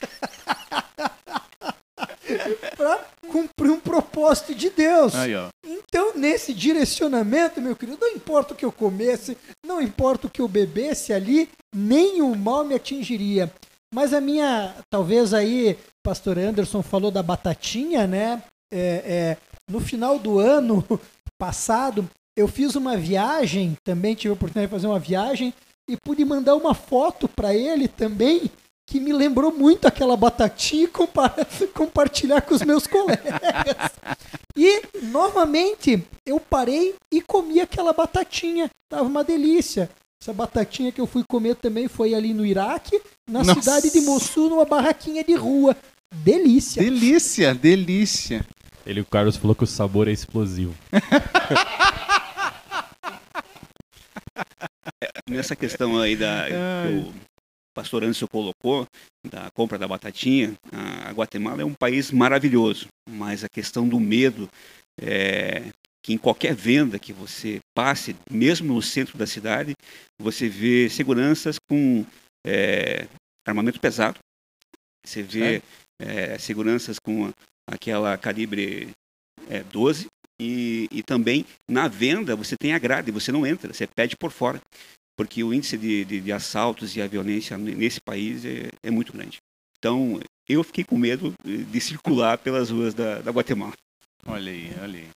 para 2.76 3.04
cumprir 3.30 3.70
um 3.70 3.80
propósito 3.80 4.54
de 4.54 4.70
Deus. 4.70 5.14
Aí. 5.14 5.32
Então, 5.66 6.16
nesse 6.16 6.54
direcionamento, 6.54 7.60
meu 7.60 7.76
querido, 7.76 7.98
não 8.00 8.08
importa 8.08 8.54
o 8.54 8.56
que 8.56 8.64
eu 8.64 8.72
comesse, 8.72 9.36
não 9.64 9.80
importa 9.80 10.26
o 10.26 10.30
que 10.30 10.40
eu 10.40 10.48
bebesse 10.48 11.12
ali, 11.12 11.48
nenhum 11.74 12.34
mal 12.34 12.64
me 12.64 12.74
atingiria. 12.74 13.52
Mas 13.92 14.12
a 14.12 14.20
minha, 14.20 14.74
talvez 14.90 15.32
aí, 15.32 15.78
pastor 16.02 16.38
Anderson 16.38 16.82
falou 16.82 17.10
da 17.10 17.22
batatinha, 17.22 18.06
né? 18.06 18.42
É, 18.70 18.80
é, 18.80 19.36
no 19.70 19.80
final 19.80 20.18
do 20.18 20.38
ano 20.38 20.84
passado, 21.38 22.08
eu 22.36 22.46
fiz 22.46 22.74
uma 22.74 22.96
viagem, 22.96 23.76
também 23.82 24.14
tive 24.14 24.30
a 24.30 24.34
oportunidade 24.34 24.66
de 24.66 24.72
fazer 24.72 24.86
uma 24.86 24.98
viagem 24.98 25.54
e 25.88 25.96
pude 25.96 26.24
mandar 26.24 26.54
uma 26.54 26.74
foto 26.74 27.26
para 27.26 27.54
ele 27.54 27.88
também, 27.88 28.50
que 28.88 28.98
me 28.98 29.12
lembrou 29.12 29.52
muito 29.52 29.86
aquela 29.86 30.16
batatinha 30.16 30.84
e 30.84 30.88
compa 30.88 31.34
compartilhar 31.74 32.40
com 32.40 32.54
os 32.54 32.62
meus 32.62 32.86
colegas. 32.86 33.36
E, 34.56 34.82
novamente, 35.02 36.02
eu 36.24 36.40
parei 36.40 36.94
e 37.12 37.20
comi 37.20 37.60
aquela 37.60 37.92
batatinha. 37.92 38.70
Tava 38.90 39.04
uma 39.04 39.22
delícia. 39.22 39.90
Essa 40.20 40.32
batatinha 40.32 40.90
que 40.90 41.00
eu 41.00 41.06
fui 41.06 41.22
comer 41.28 41.54
também 41.56 41.86
foi 41.86 42.14
ali 42.14 42.32
no 42.32 42.46
Iraque, 42.46 42.98
na 43.28 43.44
Nossa. 43.44 43.60
cidade 43.60 43.92
de 43.92 44.00
Mossul, 44.00 44.48
numa 44.48 44.64
barraquinha 44.64 45.22
de 45.22 45.34
rua. 45.34 45.76
Delícia. 46.12 46.82
Delícia, 46.82 47.54
delícia. 47.54 48.44
Ele, 48.86 49.02
o 49.02 49.04
Carlos 49.04 49.36
falou 49.36 49.54
que 49.54 49.64
o 49.64 49.66
sabor 49.66 50.08
é 50.08 50.12
explosivo. 50.12 50.74
Nessa 55.28 55.54
questão 55.54 55.98
aí 55.98 56.16
da 56.16 56.46
o 56.90 57.12
pastor 57.78 58.02
Anderson 58.02 58.26
colocou, 58.26 58.88
da 59.24 59.52
compra 59.52 59.78
da 59.78 59.86
batatinha, 59.86 60.52
a 60.72 61.12
Guatemala 61.12 61.62
é 61.62 61.64
um 61.64 61.74
país 61.74 62.10
maravilhoso, 62.10 62.88
mas 63.08 63.44
a 63.44 63.48
questão 63.48 63.88
do 63.88 64.00
medo 64.00 64.50
é 65.00 65.70
que 66.02 66.12
em 66.12 66.18
qualquer 66.18 66.56
venda 66.56 66.98
que 66.98 67.12
você 67.12 67.60
passe, 67.76 68.16
mesmo 68.28 68.74
no 68.74 68.82
centro 68.82 69.16
da 69.16 69.28
cidade, 69.28 69.74
você 70.20 70.48
vê 70.48 70.90
seguranças 70.90 71.56
com 71.70 72.04
é, 72.44 73.06
armamento 73.46 73.78
pesado, 73.78 74.18
você 75.06 75.22
vê 75.22 75.62
é, 76.00 76.36
seguranças 76.36 76.98
com 76.98 77.30
aquela 77.64 78.18
calibre 78.18 78.90
é, 79.48 79.62
12 79.62 80.06
e, 80.40 80.88
e 80.90 81.00
também 81.04 81.46
na 81.70 81.86
venda 81.86 82.34
você 82.34 82.56
tem 82.56 82.74
a 82.74 82.78
grade, 82.78 83.12
você 83.12 83.30
não 83.30 83.46
entra, 83.46 83.72
você 83.72 83.86
pede 83.86 84.16
por 84.16 84.32
fora, 84.32 84.60
porque 85.18 85.44
o 85.44 85.52
índice 85.52 85.76
de, 85.76 86.04
de, 86.06 86.20
de 86.22 86.32
assaltos 86.32 86.96
e 86.96 87.02
a 87.02 87.06
violência 87.06 87.58
nesse 87.58 88.00
país 88.00 88.44
é, 88.46 88.68
é 88.82 88.90
muito 88.90 89.12
grande. 89.12 89.36
Então 89.78 90.18
eu 90.48 90.64
fiquei 90.64 90.84
com 90.84 90.96
medo 90.96 91.34
de 91.44 91.80
circular 91.80 92.38
pelas 92.42 92.70
ruas 92.70 92.94
da, 92.94 93.18
da 93.20 93.30
Guatemala. 93.30 93.72
Olha 94.26 94.50
aí, 94.50 94.72
olha 94.80 94.98
aí. 95.00 95.08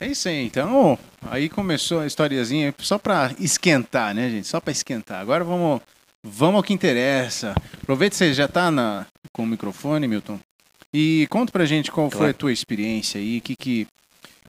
É 0.00 0.08
isso 0.08 0.28
aí, 0.28 0.44
então. 0.44 0.98
Aí 1.22 1.48
começou 1.48 2.00
a 2.00 2.06
historiazinha 2.06 2.74
só 2.78 2.98
pra 2.98 3.32
esquentar, 3.38 4.12
né, 4.14 4.28
gente? 4.28 4.46
Só 4.48 4.60
pra 4.60 4.72
esquentar. 4.72 5.20
Agora 5.20 5.44
vamos, 5.44 5.80
vamos 6.22 6.56
ao 6.56 6.62
que 6.64 6.72
interessa. 6.74 7.54
Aproveita 7.80 8.12
que 8.14 8.16
você 8.18 8.34
já 8.34 8.48
tá 8.48 8.70
na, 8.72 9.06
com 9.32 9.44
o 9.44 9.46
microfone, 9.46 10.08
Milton. 10.08 10.38
E 10.92 11.26
conta 11.30 11.52
pra 11.52 11.64
gente 11.64 11.90
qual 11.92 12.10
foi 12.10 12.18
Claro. 12.18 12.30
a 12.30 12.34
tua 12.34 12.52
experiência 12.52 13.20
aí, 13.20 13.40
que 13.40 13.54
que, 13.56 13.86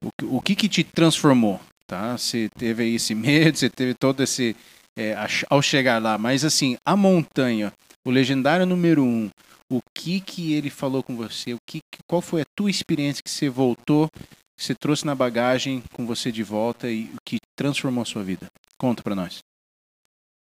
o, 0.01 0.09
que- 0.19 0.25
o 0.25 0.41
que 0.41 0.55
que 0.55 0.67
te 0.69 0.83
transformou, 0.83 1.59
tá? 1.87 2.17
Você 2.17 2.49
teve 2.57 2.83
aí 2.83 2.95
esse 2.95 3.13
medo, 3.15 3.55
você 3.57 3.69
teve 3.69 3.93
todo 3.93 4.21
esse... 4.23 4.55
é, 4.97 5.15
ao 5.49 5.61
chegar 5.61 6.01
lá, 6.01 6.17
mas 6.17 6.45
assim, 6.45 6.77
a 6.85 6.95
montanha, 6.95 7.71
o 8.05 8.11
legendário 8.11 8.65
número 8.65 9.03
um, 9.03 9.29
o 9.71 9.79
que 9.95 10.19
que 10.19 10.53
ele 10.53 10.69
falou 10.69 11.03
com 11.03 11.15
você? 11.15 11.53
O 11.53 11.57
que, 11.67 11.79
qual 12.07 12.21
foi 12.21 12.41
a 12.41 12.45
tua 12.55 12.69
experiência 12.69 13.21
que 13.23 13.29
você 13.29 13.49
voltou, 13.49 14.09
que 14.57 14.63
você 14.63 14.75
trouxe 14.75 15.05
na 15.05 15.15
bagagem 15.15 15.83
com 15.93 16.05
você 16.05 16.31
de 16.31 16.43
volta 16.43 16.89
e 16.89 17.05
o 17.05 17.17
que 17.25 17.37
transformou 17.57 18.03
a 18.03 18.05
sua 18.05 18.23
vida? 18.23 18.47
Conta 18.77 19.01
pra 19.03 19.15
nós. 19.15 19.39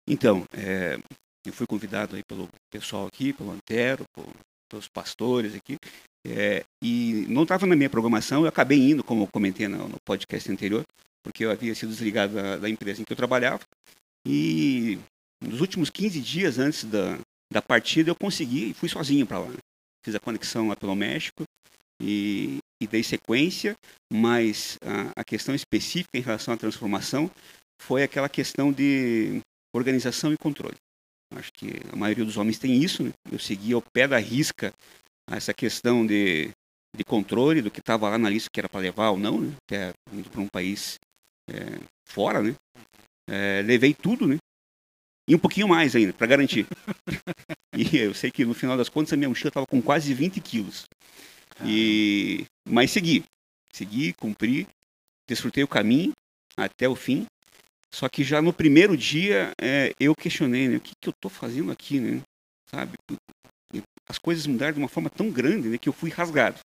Então, 0.08 0.46
é, 0.54 0.98
eu 1.46 1.52
fui 1.54 1.66
convidado 1.68 2.16
aí 2.16 2.24
pelo 2.24 2.48
pessoal 2.72 3.08
aqui, 3.08 3.34
pelo 3.34 3.52
Antero, 3.52 4.04
por- 4.14 4.28
pelos 4.70 4.88
pastores 4.88 5.56
aqui, 5.56 5.78
é, 6.26 6.64
e 6.84 7.26
não 7.30 7.44
estava 7.44 7.66
na 7.66 7.76
minha 7.76 7.90
programação, 7.90 8.42
eu 8.42 8.50
acabei 8.50 8.92
indo, 8.92 9.02
como 9.04 9.28
comentei 9.28 9.68
no, 9.68 9.88
no 9.88 9.96
podcast 10.06 10.52
anterior, 10.52 10.84
porque 11.24 11.46
eu 11.46 11.52
havia 11.52 11.74
sido 11.74 11.90
desligado 11.90 12.34
da, 12.34 12.58
da 12.58 12.70
empresa 12.70 13.02
em 13.02 13.06
que 13.06 13.14
eu 13.14 13.18
trabalhava, 13.18 13.62
e 14.28 15.00
nos 15.42 15.62
últimos 15.62 15.90
15 15.90 16.20
dias 16.20 16.60
antes 16.60 16.84
da, 16.84 17.18
da 17.52 17.62
partida 17.62 18.10
eu 18.10 18.16
consegui 18.16 18.72
e 18.72 18.74
fui 18.74 18.90
sozinho 18.90 19.26
para 19.26 19.40
lá. 19.40 19.54
Fiz 20.04 20.14
a 20.14 20.20
conexão 20.20 20.68
lá 20.68 20.76
pelo 20.76 20.96
México 20.96 21.44
e, 22.02 22.58
e 22.82 22.88
dei 22.88 23.04
sequência, 23.04 23.76
mas 24.12 24.78
a, 24.82 25.22
a 25.22 25.24
questão 25.24 25.56
específica 25.56 26.18
em 26.18 26.22
relação 26.22 26.54
à 26.54 26.58
transformação 26.58 27.32
foi 27.82 28.04
aquela 28.04 28.28
questão 28.28 28.72
de 28.72 29.40
organização 29.74 30.34
e 30.34 30.38
controle. 30.38 30.76
Acho 31.34 31.52
que 31.54 31.76
a 31.92 31.96
maioria 31.96 32.26
dos 32.26 32.36
homens 32.36 32.60
tem 32.60 32.82
isso, 32.84 33.04
né? 33.04 33.12
Eu 33.32 33.40
segui 33.40 33.74
ao 33.74 33.82
pé 33.82 34.08
da 34.08 34.18
risca 34.18 34.74
essa 35.30 35.54
questão 35.54 36.06
de, 36.06 36.50
de 36.96 37.04
controle 37.06 37.62
do 37.62 37.72
que 37.72 37.80
estava 37.80 38.10
lá 38.10 38.18
na 38.18 38.30
lista 38.30 38.50
que 38.52 38.60
era 38.60 38.70
para 38.70 38.80
levar 38.82 39.12
ou 39.12 39.18
não, 39.18 39.40
né? 39.40 39.56
Até 39.64 39.94
para 40.32 40.42
um 40.42 40.48
país 40.48 40.98
é, 41.50 41.80
fora, 42.06 42.42
né? 42.42 42.56
É, 43.28 43.62
levei 43.64 43.94
tudo, 43.94 44.28
né? 44.28 44.38
E 45.28 45.36
um 45.36 45.40
pouquinho 45.40 45.68
mais 45.68 45.96
ainda, 45.96 46.14
para 46.14 46.28
garantir. 46.28 46.66
e 47.76 47.98
eu 47.98 48.14
sei 48.14 48.32
que 48.32 48.46
no 48.46 48.54
final 48.54 48.78
das 48.78 48.88
contas 48.88 49.12
a 49.12 49.18
minha 49.18 49.28
mochila 49.28 49.50
estava 49.50 49.68
com 49.68 49.82
quase 49.82 50.14
20 50.14 50.40
quilos. 50.40 50.86
E... 51.66 52.46
Mas 52.68 52.92
segui. 52.92 53.26
Segui, 53.74 54.14
cumpri, 54.14 54.68
desfrutei 55.28 55.64
o 55.64 55.68
caminho 55.68 56.14
até 56.56 56.88
o 56.88 56.96
fim. 56.96 57.26
Só 57.94 58.08
que 58.08 58.24
já 58.24 58.42
no 58.42 58.54
primeiro 58.54 58.96
dia 58.96 59.52
é, 59.62 59.94
eu 60.00 60.16
questionei, 60.16 60.70
né? 60.70 60.78
O 60.78 60.82
que, 60.82 60.94
que 61.02 61.10
eu 61.10 61.14
estou 61.14 61.30
fazendo 61.30 61.72
aqui, 61.72 62.00
né? 62.00 62.22
Sabe? 62.70 62.94
As 64.10 64.18
coisas 64.18 64.48
mudaram 64.48 64.74
de 64.74 64.80
uma 64.80 64.88
forma 64.88 65.10
tão 65.10 65.30
grande 65.30 65.68
né, 65.68 65.78
que 65.78 65.90
eu 65.90 65.94
fui 65.94 66.10
rasgado. 66.10 66.60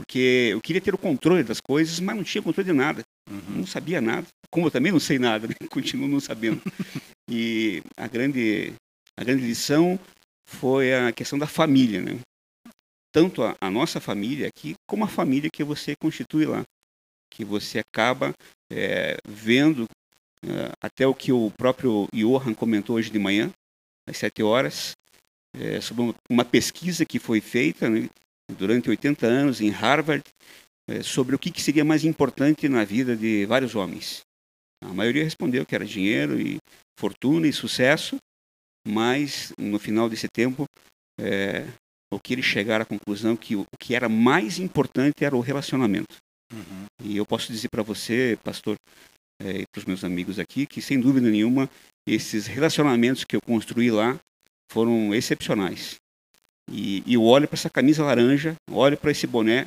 Porque 0.00 0.48
eu 0.50 0.60
queria 0.62 0.80
ter 0.80 0.94
o 0.94 0.98
controle 0.98 1.42
das 1.42 1.60
coisas, 1.60 2.00
mas 2.00 2.16
não 2.16 2.24
tinha 2.24 2.40
controle 2.40 2.70
de 2.70 2.72
nada. 2.72 3.02
Não 3.48 3.66
sabia 3.66 4.00
nada. 4.00 4.26
Como 4.50 4.66
eu 4.66 4.70
também 4.70 4.90
não 4.90 4.98
sei 4.98 5.18
nada, 5.18 5.46
né? 5.46 5.54
continuo 5.70 6.08
não 6.08 6.20
sabendo. 6.20 6.62
E 7.30 7.82
a 7.98 8.08
grande, 8.08 8.72
a 9.14 9.22
grande 9.22 9.42
lição 9.44 10.00
foi 10.48 10.94
a 10.94 11.12
questão 11.12 11.38
da 11.38 11.46
família, 11.46 12.00
né? 12.00 12.18
Tanto 13.12 13.42
a, 13.42 13.54
a 13.60 13.70
nossa 13.70 14.00
família 14.00 14.48
aqui, 14.48 14.74
como 14.88 15.04
a 15.04 15.08
família 15.08 15.50
que 15.52 15.62
você 15.62 15.94
constitui 16.00 16.46
lá. 16.46 16.62
Que 17.30 17.44
você 17.44 17.80
acaba 17.80 18.32
é, 18.72 19.18
vendo 19.28 19.84
é, 20.42 20.72
até 20.82 21.06
o 21.06 21.14
que 21.14 21.30
o 21.30 21.50
próprio 21.58 22.08
Johan 22.12 22.54
comentou 22.54 22.96
hoje 22.96 23.10
de 23.10 23.18
manhã, 23.18 23.52
às 24.08 24.16
sete 24.16 24.42
horas, 24.42 24.92
é, 25.54 25.78
sobre 25.80 26.04
uma, 26.04 26.14
uma 26.30 26.44
pesquisa 26.44 27.04
que 27.04 27.18
foi 27.18 27.42
feita 27.42 27.90
né, 27.90 28.08
durante 28.58 28.90
80 28.90 29.26
anos 29.26 29.60
em 29.60 29.70
Harvard, 29.70 30.24
é, 30.88 31.02
sobre 31.02 31.34
o 31.34 31.38
que, 31.38 31.60
seria 31.60 31.84
mais 31.84 32.04
importante 32.04 32.68
na 32.68 32.84
vida 32.84 33.16
de 33.16 33.46
vários 33.46 33.74
homens. 33.74 34.22
A 34.82 34.92
maioria 34.92 35.24
respondeu 35.24 35.64
que 35.64 35.74
era 35.74 35.84
dinheiro 35.84 36.40
e 36.40 36.58
fortuna 36.98 37.46
e 37.46 37.52
sucesso, 37.52 38.16
mas 38.86 39.52
no 39.58 39.78
final 39.78 40.08
desse 40.08 40.26
tempo, 40.28 40.64
é, 41.20 41.66
o 42.12 42.18
que 42.18 42.32
eles 42.34 42.44
chegaram 42.44 42.82
à 42.82 42.86
conclusão 42.86 43.36
que 43.36 43.54
o, 43.54 43.62
o 43.62 43.78
que 43.78 43.94
era 43.94 44.08
mais 44.08 44.58
importante 44.58 45.24
era 45.24 45.36
o 45.36 45.40
relacionamento. 45.40 46.16
Uhum. 46.52 46.86
E 47.04 47.16
eu 47.16 47.24
posso 47.24 47.52
dizer 47.52 47.68
para 47.68 47.82
você, 47.82 48.38
pastor, 48.42 48.76
é, 49.40 49.60
e 49.60 49.66
para 49.72 49.78
os 49.78 49.84
meus 49.84 50.02
amigos 50.02 50.38
aqui, 50.38 50.66
que 50.66 50.82
sem 50.82 51.00
dúvida 51.00 51.30
nenhuma, 51.30 51.70
esses 52.06 52.46
relacionamentos 52.46 53.24
que 53.24 53.36
eu 53.36 53.40
construí 53.40 53.90
lá 53.90 54.18
foram 54.70 55.14
excepcionais. 55.14 55.96
E, 56.70 57.02
e 57.04 57.14
eu 57.14 57.24
olho 57.24 57.48
para 57.48 57.56
essa 57.56 57.68
camisa 57.68 58.04
laranja, 58.04 58.54
olho 58.70 58.96
para 58.96 59.10
esse 59.10 59.26
boné, 59.26 59.66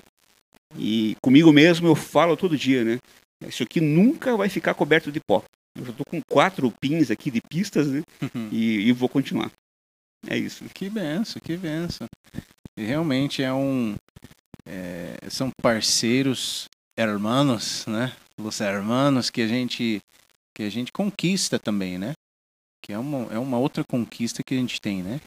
e 0.78 1.16
comigo 1.22 1.52
mesmo 1.52 1.88
eu 1.88 1.96
falo 1.96 2.38
todo 2.38 2.58
dia, 2.58 2.84
né? 2.84 3.00
Isso 3.48 3.64
aqui 3.64 3.82
nunca 3.82 4.38
vai 4.38 4.50
ficar 4.50 4.74
coberto 4.74 5.12
de 5.12 5.20
pó. 5.20 5.44
Eu 5.78 5.86
já 5.86 5.92
estou 5.92 6.06
com 6.06 6.22
quatro 6.30 6.72
pins 6.80 7.12
aqui 7.12 7.30
de 7.30 7.42
pistas, 7.42 7.88
né? 7.88 8.04
E, 8.52 8.88
e 8.88 8.92
vou 8.92 9.10
continuar. 9.10 9.52
É 10.28 10.38
isso. 10.38 10.64
Que 10.74 10.90
benção, 10.90 11.42
que 11.44 11.58
benção. 11.58 12.08
E 12.78 12.84
realmente 12.84 13.44
é 13.44 13.54
um. 13.54 13.96
é, 14.66 15.18
são 15.30 15.52
parceiros, 15.62 16.68
hermanos, 16.98 17.86
né? 17.86 18.14
Os 18.38 18.62
hermanos 18.62 19.30
que 19.30 19.42
a 19.42 19.48
gente 19.48 20.02
que 20.56 20.64
a 20.64 20.70
gente 20.70 20.92
conquista 20.92 21.60
também, 21.60 21.98
né? 21.98 22.14
Que 22.82 22.94
é 22.94 22.98
uma, 22.98 23.34
é 23.34 23.40
uma 23.40 23.58
outra 23.58 23.84
conquista 23.84 24.44
que 24.44 24.54
a 24.54 24.58
gente 24.58 24.80
tem, 24.80 25.02
né? 25.02 25.20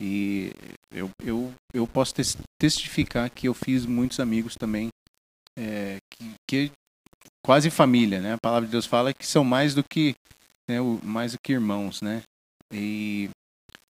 E 0.00 0.52
eu, 0.92 1.10
eu, 1.22 1.52
eu 1.74 1.86
posso 1.86 2.14
tes- 2.14 2.36
testificar 2.60 3.28
que 3.30 3.48
eu 3.48 3.54
fiz 3.54 3.84
muitos 3.84 4.20
amigos 4.20 4.54
também, 4.54 4.88
é, 5.58 5.98
que, 6.10 6.34
que 6.48 6.72
quase 7.44 7.70
família, 7.70 8.20
né? 8.20 8.34
A 8.34 8.38
palavra 8.42 8.66
de 8.66 8.72
Deus 8.72 8.86
fala 8.86 9.12
que 9.12 9.26
são 9.26 9.42
mais 9.44 9.74
do 9.74 9.82
que 9.82 10.14
né, 10.68 10.80
o- 10.80 11.00
mais 11.02 11.32
do 11.32 11.38
que 11.42 11.52
irmãos, 11.52 12.00
né? 12.00 12.22
E 12.72 13.28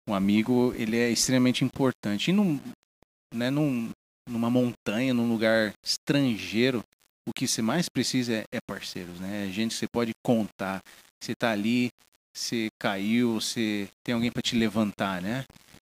um 0.07 0.13
amigo 0.13 0.73
ele 0.75 0.97
é 0.97 1.09
extremamente 1.09 1.63
importante 1.65 2.29
e 2.29 2.33
não, 2.33 2.59
né, 3.33 3.49
não, 3.49 3.89
numa 4.27 4.49
montanha, 4.49 5.13
num 5.13 5.29
lugar 5.29 5.73
estrangeiro, 5.83 6.83
o 7.27 7.31
que 7.33 7.47
você 7.47 7.61
mais 7.61 7.87
precisa 7.89 8.33
é, 8.33 8.43
é 8.51 8.59
parceiros, 8.67 9.19
né? 9.19 9.47
É 9.47 9.51
gente 9.51 9.71
que 9.71 9.77
você 9.77 9.87
pode 9.91 10.11
contar. 10.23 10.81
Você 11.21 11.33
tá 11.35 11.51
ali, 11.51 11.89
você 12.35 12.69
caiu, 12.81 13.33
você 13.33 13.89
tem 14.05 14.15
alguém 14.15 14.31
para 14.31 14.41
te 14.41 14.55
levantar, 14.55 15.21
né? 15.21 15.43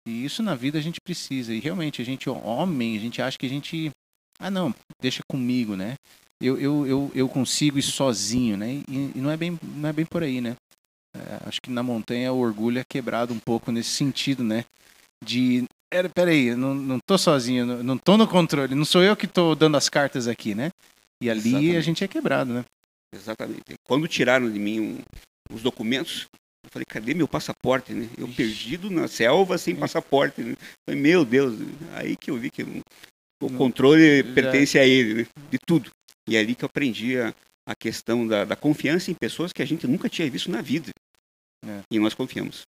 E 0.07 0.25
isso 0.25 0.41
na 0.41 0.55
vida 0.55 0.77
a 0.77 0.81
gente 0.81 0.99
precisa. 1.01 1.53
E 1.53 1.59
realmente, 1.59 2.01
a 2.01 2.05
gente, 2.05 2.29
homem, 2.29 2.97
a 2.97 2.99
gente 2.99 3.21
acha 3.21 3.37
que 3.37 3.45
a 3.45 3.49
gente. 3.49 3.91
Ah, 4.39 4.49
não, 4.49 4.73
deixa 4.99 5.21
comigo, 5.29 5.75
né? 5.75 5.95
Eu, 6.41 6.59
eu, 6.59 6.87
eu, 6.87 7.11
eu 7.13 7.29
consigo 7.29 7.77
ir 7.77 7.83
sozinho, 7.83 8.57
né? 8.57 8.83
E, 8.87 9.11
e 9.15 9.21
não, 9.21 9.29
é 9.29 9.37
bem, 9.37 9.59
não 9.61 9.89
é 9.89 9.93
bem 9.93 10.05
por 10.05 10.23
aí, 10.23 10.41
né? 10.41 10.55
É, 11.15 11.47
acho 11.47 11.61
que 11.61 11.69
na 11.69 11.83
montanha 11.83 12.33
o 12.33 12.39
orgulho 12.39 12.79
é 12.79 12.83
quebrado 12.89 13.33
um 13.33 13.39
pouco 13.39 13.71
nesse 13.71 13.89
sentido, 13.89 14.43
né? 14.43 14.65
De. 15.23 15.65
Pera, 15.91 16.09
peraí, 16.09 16.55
não, 16.55 16.73
não 16.73 16.99
tô 17.05 17.17
sozinho, 17.17 17.65
não, 17.65 17.83
não 17.83 17.97
tô 17.97 18.15
no 18.15 18.25
controle, 18.25 18.73
não 18.73 18.85
sou 18.85 19.03
eu 19.03 19.13
que 19.13 19.27
tô 19.27 19.53
dando 19.53 19.75
as 19.75 19.89
cartas 19.89 20.25
aqui, 20.25 20.55
né? 20.55 20.71
E 21.21 21.29
ali 21.29 21.49
Exatamente. 21.49 21.75
a 21.75 21.81
gente 21.81 22.03
é 22.03 22.07
quebrado, 22.07 22.53
né? 22.53 22.65
Exatamente. 23.13 23.73
Quando 23.83 24.07
tiraram 24.07 24.49
de 24.49 24.57
mim 24.57 24.79
um, 24.79 24.99
os 25.53 25.61
documentos, 25.61 26.27
eu 26.71 26.73
falei, 26.73 26.85
cadê 26.87 27.13
meu 27.13 27.27
passaporte, 27.27 27.93
né? 27.93 28.07
Eu 28.17 28.25
Ixi. 28.27 28.35
perdido 28.35 28.89
na 28.89 29.07
selva 29.07 29.57
sem 29.57 29.75
passaporte, 29.75 30.41
né? 30.41 30.55
Falei, 30.87 31.01
meu 31.01 31.25
Deus, 31.25 31.59
aí 31.93 32.15
que 32.15 32.31
eu 32.31 32.37
vi 32.37 32.49
que 32.49 32.63
o 32.63 32.81
Não- 33.49 33.57
controle 33.57 34.23
já- 34.23 34.33
pertence 34.33 34.79
a 34.79 34.85
ele, 34.85 35.13
né? 35.23 35.27
De 35.49 35.57
tudo. 35.65 35.89
E 36.29 36.35
é 36.37 36.39
ali 36.39 36.55
que 36.55 36.63
eu 36.63 36.67
aprendi 36.67 37.19
a, 37.19 37.33
a 37.67 37.75
questão 37.75 38.25
da, 38.25 38.45
da 38.45 38.55
confiança 38.55 39.11
em 39.11 39.15
pessoas 39.15 39.51
que 39.51 39.61
a 39.61 39.65
gente 39.65 39.85
nunca 39.85 40.07
tinha 40.07 40.29
visto 40.29 40.49
na 40.49 40.61
vida. 40.61 40.91
É. 41.65 41.81
E 41.91 41.99
nós 41.99 42.13
confiamos. 42.13 42.61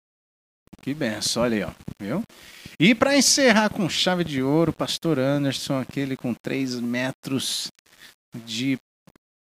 Que 0.81 0.93
benção, 0.93 1.43
olha 1.43 1.58
aí, 1.58 1.63
ó. 1.63 1.72
Viu? 2.01 2.22
E 2.79 2.96
para 2.96 3.15
encerrar 3.15 3.70
com 3.70 3.88
chave 3.89 4.24
de 4.24 4.41
ouro, 4.41 4.74
pastor 4.74 5.20
Anderson, 5.20 5.79
aquele 5.79 6.15
com 6.17 6.34
3 6.34 6.79
metros 6.79 7.67
de 8.46 8.77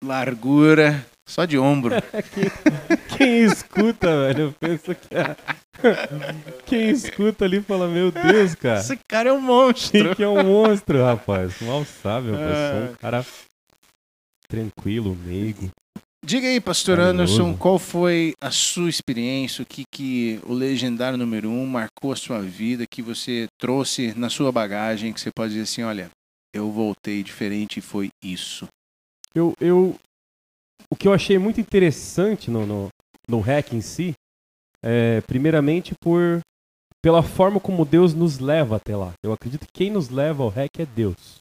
largura, 0.02 1.06
só 1.28 1.44
de 1.44 1.58
ombro. 1.58 1.94
Quem 3.18 3.44
escuta, 3.44 4.06
velho, 4.06 4.54
pensa 4.58 4.94
que 4.94 5.08
é... 5.14 5.37
Quem 6.66 6.90
escuta 6.90 7.44
ali 7.44 7.60
fala, 7.60 7.88
meu 7.88 8.10
Deus, 8.10 8.54
cara. 8.54 8.80
Esse 8.80 8.98
cara 9.08 9.28
é 9.28 9.32
um 9.32 9.40
monstro. 9.40 10.14
Que 10.16 10.22
é 10.22 10.28
um 10.28 10.42
monstro, 10.42 11.04
rapaz? 11.04 11.60
Mal 11.60 11.84
sabe, 11.84 12.30
rapaz. 12.30 12.48
Sou 12.56 12.80
É. 12.80 12.90
um 12.90 12.94
cara 12.94 13.26
tranquilo, 14.48 15.14
meigo. 15.14 15.70
Diga 16.25 16.48
aí, 16.48 16.60
pastor. 16.60 16.98
Anderson, 16.98 17.56
qual 17.56 17.78
foi 17.78 18.34
a 18.40 18.50
sua 18.50 18.88
experiência, 18.88 19.62
o 19.62 19.66
que, 19.66 19.84
que 19.92 20.40
o 20.44 20.52
legendário 20.52 21.16
número 21.16 21.48
um 21.48 21.64
marcou 21.66 22.12
a 22.12 22.16
sua 22.16 22.40
vida, 22.40 22.84
que 22.90 23.00
você 23.00 23.46
trouxe 23.58 24.12
na 24.16 24.28
sua 24.28 24.50
bagagem, 24.50 25.12
que 25.12 25.20
você 25.20 25.30
pode 25.34 25.52
dizer 25.52 25.62
assim, 25.62 25.82
olha, 25.82 26.10
eu 26.52 26.70
voltei 26.72 27.22
diferente 27.22 27.78
e 27.78 27.82
foi 27.82 28.08
isso. 28.22 28.66
Eu, 29.34 29.54
eu, 29.60 29.96
o 30.90 30.96
que 30.96 31.06
eu 31.06 31.12
achei 31.12 31.38
muito 31.38 31.60
interessante 31.60 32.50
no, 32.50 32.66
no, 32.66 32.88
no 33.28 33.40
hack 33.40 33.73
em 33.73 33.80
si, 33.80 34.14
é, 34.82 35.20
primeiramente 35.23 35.94
por 36.00 36.40
pela 37.00 37.23
forma 37.23 37.61
como 37.61 37.85
Deus 37.85 38.12
nos 38.12 38.38
leva 38.38 38.76
até 38.76 38.97
lá. 38.97 39.12
Eu 39.23 39.32
acredito 39.32 39.66
que 39.66 39.73
quem 39.73 39.90
nos 39.90 40.08
leva 40.08 40.42
ao 40.42 40.49
hack 40.49 40.80
é 40.80 40.87
Deus. 40.87 41.38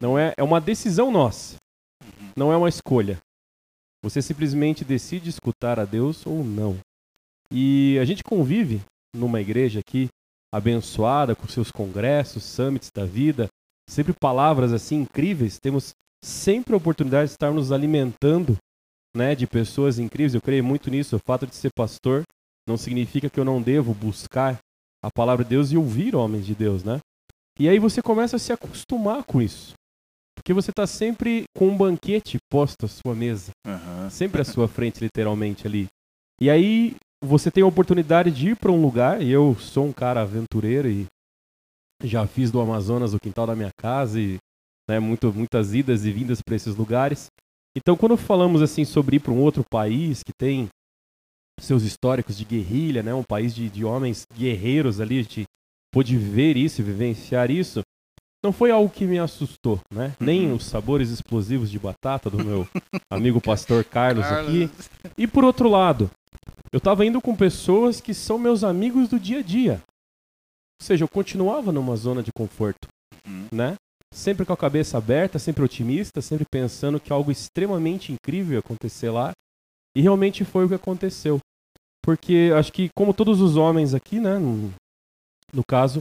Não 0.00 0.18
é, 0.18 0.34
é 0.36 0.42
uma 0.42 0.60
decisão 0.60 1.10
nossa. 1.10 1.56
Não 2.36 2.52
é 2.52 2.56
uma 2.56 2.68
escolha. 2.68 3.18
Você 4.04 4.20
simplesmente 4.20 4.84
decide 4.84 5.30
escutar 5.30 5.80
a 5.80 5.84
Deus 5.84 6.26
ou 6.26 6.44
não. 6.44 6.78
E 7.50 7.98
a 8.00 8.04
gente 8.04 8.22
convive 8.22 8.80
numa 9.14 9.40
igreja 9.40 9.80
aqui 9.80 10.08
abençoada 10.52 11.34
com 11.34 11.48
seus 11.48 11.70
congressos, 11.70 12.44
summits 12.44 12.90
da 12.94 13.04
vida, 13.04 13.48
sempre 13.88 14.12
palavras 14.12 14.72
assim 14.72 14.96
incríveis. 14.96 15.58
Temos 15.58 15.92
sempre 16.24 16.74
a 16.74 16.76
oportunidade 16.76 17.28
de 17.28 17.34
estar 17.34 17.50
nos 17.50 17.72
alimentando, 17.72 18.56
né, 19.16 19.34
de 19.34 19.46
pessoas 19.46 19.98
incríveis. 19.98 20.34
Eu 20.34 20.40
creio 20.40 20.62
muito 20.62 20.90
nisso. 20.90 21.16
O 21.16 21.20
fato 21.26 21.46
de 21.46 21.54
ser 21.54 21.70
pastor 21.74 22.22
não 22.68 22.76
significa 22.76 23.30
que 23.30 23.40
eu 23.40 23.44
não 23.44 23.62
devo 23.62 23.94
buscar 23.94 24.58
a 25.02 25.10
palavra 25.10 25.44
de 25.44 25.50
Deus 25.50 25.72
e 25.72 25.76
ouvir 25.76 26.14
homens 26.14 26.44
de 26.44 26.54
Deus, 26.54 26.84
né? 26.84 27.00
E 27.58 27.68
aí 27.68 27.78
você 27.78 28.02
começa 28.02 28.36
a 28.36 28.38
se 28.38 28.52
acostumar 28.52 29.24
com 29.24 29.40
isso. 29.40 29.72
Porque 30.36 30.52
você 30.52 30.70
está 30.70 30.86
sempre 30.86 31.44
com 31.56 31.68
um 31.68 31.76
banquete 31.76 32.36
posto 32.50 32.84
à 32.84 32.88
sua 32.88 33.14
mesa, 33.14 33.50
Aham. 33.66 34.10
sempre 34.10 34.42
à 34.42 34.44
sua 34.44 34.68
frente, 34.68 35.02
literalmente 35.02 35.66
ali. 35.66 35.86
E 36.40 36.50
aí 36.50 36.94
você 37.24 37.50
tem 37.50 37.62
a 37.62 37.66
oportunidade 37.66 38.30
de 38.30 38.50
ir 38.50 38.56
para 38.56 38.70
um 38.70 38.80
lugar, 38.80 39.22
e 39.22 39.30
eu 39.30 39.56
sou 39.58 39.86
um 39.86 39.92
cara 39.92 40.20
aventureiro 40.20 40.88
e 40.88 41.06
já 42.02 42.26
fiz 42.26 42.50
do 42.50 42.60
Amazonas 42.60 43.14
o 43.14 43.18
quintal 43.18 43.46
da 43.46 43.56
minha 43.56 43.70
casa 43.78 44.20
e 44.20 44.36
né, 44.88 45.00
muito, 45.00 45.32
muitas 45.32 45.74
idas 45.74 46.04
e 46.04 46.12
vindas 46.12 46.40
para 46.42 46.54
esses 46.54 46.76
lugares. 46.76 47.28
Então, 47.76 47.96
quando 47.96 48.16
falamos 48.16 48.62
assim 48.62 48.84
sobre 48.86 49.16
ir 49.16 49.20
para 49.20 49.32
um 49.32 49.40
outro 49.40 49.62
país 49.70 50.22
que 50.22 50.32
tem 50.32 50.68
seus 51.60 51.82
históricos 51.82 52.36
de 52.36 52.44
guerrilha, 52.44 53.02
né, 53.02 53.12
um 53.14 53.22
país 53.22 53.54
de, 53.54 53.68
de 53.68 53.84
homens 53.84 54.24
guerreiros 54.34 55.00
ali, 55.00 55.18
a 55.18 55.22
gente 55.22 55.44
pôde 55.92 56.16
ver 56.16 56.56
isso 56.56 56.80
e 56.80 56.84
vivenciar 56.84 57.50
isso, 57.50 57.80
não 58.44 58.52
foi 58.52 58.70
algo 58.70 58.88
que 58.88 59.04
me 59.04 59.18
assustou, 59.18 59.80
né? 59.92 60.14
Nem 60.20 60.52
os 60.52 60.64
sabores 60.64 61.10
explosivos 61.10 61.70
de 61.70 61.78
batata 61.78 62.30
do 62.30 62.42
meu 62.44 62.66
amigo 63.10 63.40
pastor 63.40 63.84
Carlos 63.84 64.24
aqui. 64.26 64.70
E 65.18 65.26
por 65.26 65.44
outro 65.44 65.68
lado, 65.68 66.10
eu 66.72 66.78
estava 66.78 67.04
indo 67.04 67.20
com 67.20 67.34
pessoas 67.34 68.00
que 68.00 68.14
são 68.14 68.38
meus 68.38 68.62
amigos 68.62 69.08
do 69.08 69.18
dia 69.18 69.38
a 69.40 69.42
dia. 69.42 69.82
Ou 70.80 70.86
seja, 70.86 71.04
eu 71.04 71.08
continuava 71.08 71.72
numa 71.72 71.96
zona 71.96 72.22
de 72.22 72.30
conforto, 72.32 72.88
Uhum. 73.26 73.48
né? 73.50 73.74
Sempre 74.16 74.46
com 74.46 74.52
a 74.54 74.56
cabeça 74.56 74.96
aberta, 74.96 75.38
sempre 75.38 75.62
otimista, 75.62 76.22
sempre 76.22 76.46
pensando 76.50 76.98
que 76.98 77.12
algo 77.12 77.30
extremamente 77.30 78.12
incrível 78.12 78.54
ia 78.54 78.60
acontecer 78.60 79.10
lá. 79.10 79.32
E 79.94 80.00
realmente 80.00 80.42
foi 80.42 80.64
o 80.64 80.68
que 80.68 80.74
aconteceu. 80.74 81.38
Porque 82.02 82.50
acho 82.56 82.72
que, 82.72 82.88
como 82.96 83.12
todos 83.12 83.42
os 83.42 83.56
homens 83.56 83.92
aqui, 83.92 84.18
né? 84.18 84.38
No, 84.38 84.72
no 85.52 85.62
caso, 85.68 86.00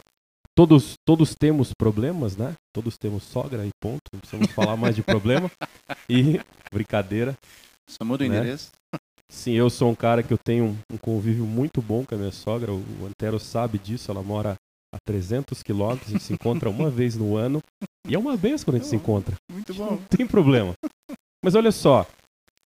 todos, 0.58 0.94
todos 1.06 1.36
temos 1.36 1.74
problemas, 1.78 2.38
né? 2.38 2.54
Todos 2.74 2.96
temos 2.98 3.24
sogra 3.24 3.66
e 3.66 3.70
ponto. 3.82 4.04
Não 4.14 4.22
precisamos 4.22 4.50
falar 4.54 4.78
mais 4.78 4.96
de 4.96 5.04
problema. 5.04 5.52
E, 6.10 6.40
brincadeira. 6.72 7.36
Só 7.90 8.06
muda 8.06 8.24
o 8.24 8.30
Né? 8.30 8.38
endereço? 8.38 8.72
Sim, 9.30 9.54
eu 9.54 9.70
sou 9.70 9.90
um 9.90 9.96
cara 9.96 10.22
que 10.24 10.32
eu 10.32 10.38
tenho 10.38 10.66
um, 10.66 10.78
um 10.94 10.98
convívio 10.98 11.46
muito 11.46 11.82
bom 11.82 12.06
com 12.06 12.16
a 12.16 12.18
minha 12.18 12.32
sogra. 12.32 12.72
O, 12.72 12.78
o 12.78 13.06
Antero 13.08 13.40
sabe 13.40 13.78
disso. 13.78 14.10
Ela 14.10 14.24
mora 14.24 14.56
a 14.96 15.00
300 15.06 15.62
quilômetros. 15.62 16.08
A 16.08 16.12
gente 16.12 16.24
se 16.24 16.34
encontra 16.34 16.70
uma 16.70 16.90
vez 16.90 17.16
no 17.18 17.36
ano. 17.36 17.62
E 18.08 18.16
é 18.16 18.20
uma 18.20 18.38
vez 18.38 18.64
quando 18.64 18.76
a 18.76 18.80
gente 18.80 18.90
se 18.90 18.96
encontra. 18.96 19.36
Muito 19.52 19.74
Não 19.74 19.98
tem 19.98 20.26
problema. 20.26 20.74
Mas 21.44 21.54
olha 21.56 21.72
só. 21.72 22.08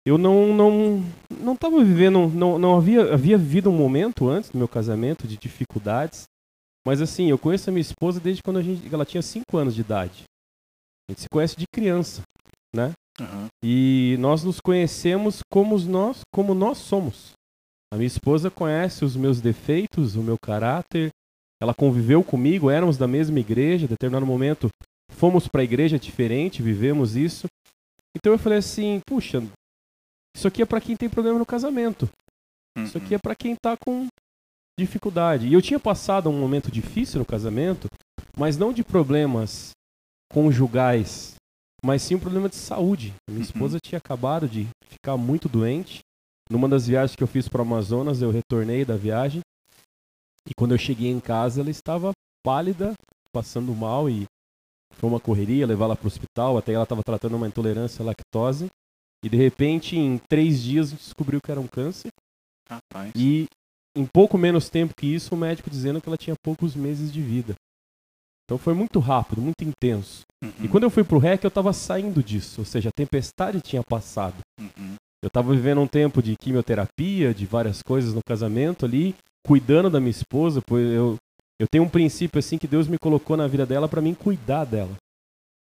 Eu 0.06 0.18
não 0.18 0.56
não 0.56 1.04
não 1.30 1.54
estava 1.54 1.84
vivendo, 1.84 2.30
não, 2.30 2.58
não 2.58 2.78
havia 2.78 3.14
havia 3.14 3.38
vivido 3.38 3.70
um 3.70 3.78
momento 3.78 4.30
antes 4.30 4.50
do 4.50 4.58
meu 4.58 4.68
casamento 4.68 5.28
de 5.28 5.38
dificuldades. 5.38 6.24
Mas 6.86 7.02
assim, 7.02 7.30
eu 7.30 7.38
conheço 7.38 7.70
a 7.70 7.74
minha 7.74 7.82
esposa 7.82 8.20
desde 8.20 8.42
quando 8.42 8.58
a 8.58 8.64
gente, 8.64 8.94
ela 8.94 9.06
tinha 9.06 9.22
5 9.22 9.58
anos 9.58 9.76
de 9.76 9.82
idade. 9.82 10.24
A 11.08 11.12
gente 11.12 11.22
se 11.22 11.30
conhece 11.30 11.58
de 11.58 11.66
criança, 11.74 12.22
né? 12.74 12.94
Aham. 13.20 13.48
E 13.64 14.16
nós 14.20 14.44
nos 14.44 14.62
conhecemos 14.62 15.42
como 15.52 15.78
nós, 15.80 16.22
como 16.34 16.54
nós 16.54 16.78
somos. 16.78 17.34
A 17.94 17.98
minha 17.98 18.08
esposa 18.08 18.50
conhece 18.50 19.04
os 19.04 19.16
meus 19.16 19.42
defeitos, 19.42 20.16
o 20.16 20.24
meu 20.24 20.38
caráter. 20.42 21.10
Ela 21.62 21.74
conviveu 21.74 22.24
comigo, 22.24 22.70
éramos 22.70 22.98
da 22.98 23.08
mesma 23.08 23.40
igreja, 23.40 23.86
em 23.86 23.90
determinado 23.90 24.26
momento 24.26 24.70
fomos 25.12 25.48
para 25.48 25.62
a 25.62 25.64
igreja 25.64 25.98
diferente, 25.98 26.62
vivemos 26.62 27.16
isso. 27.16 27.48
Então 28.16 28.32
eu 28.34 28.38
falei 28.40 28.60
assim, 28.60 29.02
puxa, 29.08 29.42
isso 30.36 30.48
aqui 30.48 30.62
é 30.62 30.66
para 30.66 30.82
quem 30.82 30.96
tem 30.96 31.10
problema 31.10 31.40
no 31.40 31.46
casamento. 31.46 32.08
Isso 32.78 32.98
aqui 32.98 33.16
é 33.16 33.18
para 33.18 33.36
quem 33.36 33.56
tá 33.56 33.76
com 33.84 34.06
dificuldade. 34.80 35.48
E 35.48 35.54
eu 35.54 35.62
tinha 35.62 35.80
passado 35.80 36.30
um 36.30 36.40
momento 36.40 36.70
difícil 36.70 37.18
no 37.20 37.26
casamento, 37.26 37.88
mas 38.38 38.56
não 38.58 38.72
de 38.72 38.84
problemas 38.84 39.72
conjugais, 40.32 41.34
mas 41.84 42.04
sim 42.04 42.16
um 42.16 42.20
problema 42.20 42.48
de 42.50 42.56
saúde. 42.56 43.14
Minha 43.28 43.40
Uhum. 43.40 43.44
esposa 43.44 43.80
tinha 43.84 43.98
acabado 43.98 44.48
de 44.48 44.68
ficar 44.88 45.18
muito 45.18 45.50
doente. 45.50 46.00
Numa 46.50 46.70
das 46.70 46.86
viagens 46.88 47.16
que 47.16 47.24
eu 47.24 47.28
fiz 47.28 47.48
para 47.50 47.60
o 47.60 47.66
Amazonas, 47.66 48.22
eu 48.22 48.30
retornei 48.30 48.86
da 48.86 48.96
viagem. 48.96 49.42
E 50.48 50.54
quando 50.56 50.72
eu 50.74 50.78
cheguei 50.78 51.10
em 51.10 51.20
casa, 51.20 51.62
ela 51.62 51.70
estava 51.70 52.12
pálida, 52.44 52.94
passando 53.32 53.76
mal 53.76 54.10
e 54.10 54.26
foi 54.94 55.10
uma 55.10 55.20
correria 55.20 55.68
levar 55.68 55.86
ela 55.86 55.96
para 55.96 56.06
o 56.06 56.08
hospital. 56.08 56.58
Até 56.58 56.74
ela 56.74 56.84
estava 56.84 57.04
tratando 57.04 57.36
uma 57.36 57.48
intolerância 57.48 58.02
à 58.02 58.06
lactose. 58.06 58.68
E 59.24 59.30
de 59.30 59.38
repente, 59.38 59.98
em 59.98 60.18
três 60.30 60.62
dias, 60.62 60.92
descobriu 60.92 61.40
que 61.44 61.52
era 61.52 61.60
um 61.60 61.68
câncer. 61.68 62.10
Rapaz. 62.70 63.12
E 63.16 63.48
em 63.96 64.06
pouco 64.06 64.38
menos 64.38 64.70
tempo 64.70 64.94
que 64.96 65.08
isso, 65.08 65.34
o 65.34 65.38
médico 65.38 65.70
dizendo 65.70 66.02
que 66.02 66.08
ela 66.08 66.18
tinha 66.18 66.36
poucos 66.44 66.76
meses 66.76 67.12
de 67.12 67.22
vida. 67.22 67.56
Então 68.46 68.58
foi 68.58 68.74
muito 68.74 69.00
rápido, 69.00 69.42
muito 69.42 69.64
intenso. 69.64 70.22
Uhum. 70.42 70.52
E 70.62 70.68
quando 70.68 70.84
eu 70.84 70.90
fui 70.90 71.04
pro 71.04 71.18
REC, 71.18 71.44
eu 71.44 71.50
estava 71.50 71.74
saindo 71.74 72.24
disso, 72.24 72.62
ou 72.62 72.66
seja, 72.66 72.90
a 72.90 72.94
tempestade 72.96 73.60
tinha 73.60 73.84
passado. 73.84 74.38
Uhum. 74.60 74.96
Eu 75.22 75.28
estava 75.28 75.54
vivendo 75.54 75.82
um 75.82 75.88
tempo 75.88 76.22
de 76.22 76.36
quimioterapia, 76.38 77.34
de 77.34 77.46
várias 77.46 77.82
coisas 77.82 78.14
no 78.14 78.22
casamento 78.26 78.86
ali, 78.86 79.16
cuidando 79.48 79.90
da 79.90 80.00
minha 80.00 80.12
esposa, 80.12 80.62
pois 80.62 80.86
eu, 80.92 81.16
eu 81.60 81.68
tenho 81.68 81.86
um 81.86 81.90
princípio 81.90 82.38
assim 82.38 82.58
que 82.58 82.68
Deus 82.68 82.88
me 82.88 82.98
colocou 82.98 83.38
na 83.38 83.48
vida 83.48 83.66
dela 83.66 83.88
para 83.88 84.02
mim 84.02 84.14
cuidar 84.14 84.66
dela. 84.66 84.96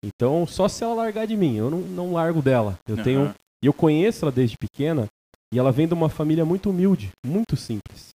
Então, 0.04 0.46
só 0.46 0.68
se 0.68 0.84
ela 0.84 0.94
largar 0.94 1.26
de 1.26 1.36
mim, 1.36 1.56
eu 1.56 1.70
não, 1.70 1.80
não 1.80 2.12
largo 2.12 2.42
dela. 2.42 2.78
Eu 2.86 2.94
Aham. 2.96 3.04
tenho, 3.04 3.34
eu 3.62 3.72
conheço 3.72 4.24
ela 4.24 4.32
desde 4.32 4.56
pequena 4.58 5.08
e 5.52 5.58
ela 5.58 5.72
vem 5.72 5.88
de 5.88 5.94
uma 5.94 6.08
família 6.08 6.44
muito 6.44 6.70
humilde, 6.70 7.10
muito 7.24 7.56
simples. 7.56 8.10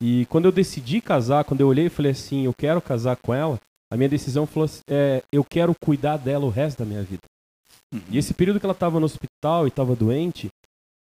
E 0.00 0.26
quando 0.26 0.46
eu 0.46 0.52
decidi 0.52 1.00
casar, 1.00 1.44
quando 1.44 1.60
eu 1.60 1.68
olhei 1.68 1.86
e 1.86 1.90
falei 1.90 2.12
assim, 2.12 2.44
eu 2.44 2.54
quero 2.56 2.80
casar 2.80 3.16
com 3.16 3.34
ela, 3.34 3.58
a 3.90 3.96
minha 3.96 4.08
decisão 4.08 4.46
falou 4.46 4.64
assim, 4.64 4.80
é, 4.88 5.22
eu 5.32 5.44
quero 5.44 5.74
cuidar 5.80 6.16
dela 6.16 6.44
o 6.44 6.50
resto 6.50 6.78
da 6.78 6.84
minha 6.84 7.02
vida. 7.02 7.22
Uhum. 7.92 8.00
E 8.10 8.18
esse 8.18 8.34
período 8.34 8.58
que 8.58 8.66
ela 8.66 8.72
estava 8.72 8.98
no 8.98 9.06
hospital 9.06 9.66
e 9.66 9.68
estava 9.68 9.94
doente, 9.94 10.48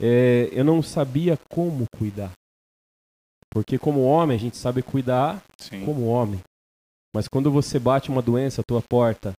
é, 0.03 0.49
eu 0.53 0.65
não 0.65 0.83
sabia 0.83 1.39
como 1.49 1.87
cuidar. 1.97 2.33
Porque 3.55 3.79
como 3.79 4.03
homem, 4.03 4.37
a 4.37 4.41
gente 4.41 4.57
sabe 4.57 4.83
cuidar 4.83 5.41
Sim. 5.57 5.85
como 5.85 6.07
homem. 6.07 6.41
Mas 7.15 7.29
quando 7.29 7.53
você 7.53 7.79
bate 7.79 8.11
uma 8.11 8.21
doença 8.21 8.61
à 8.61 8.65
tua 8.67 8.83
porta, 8.83 9.33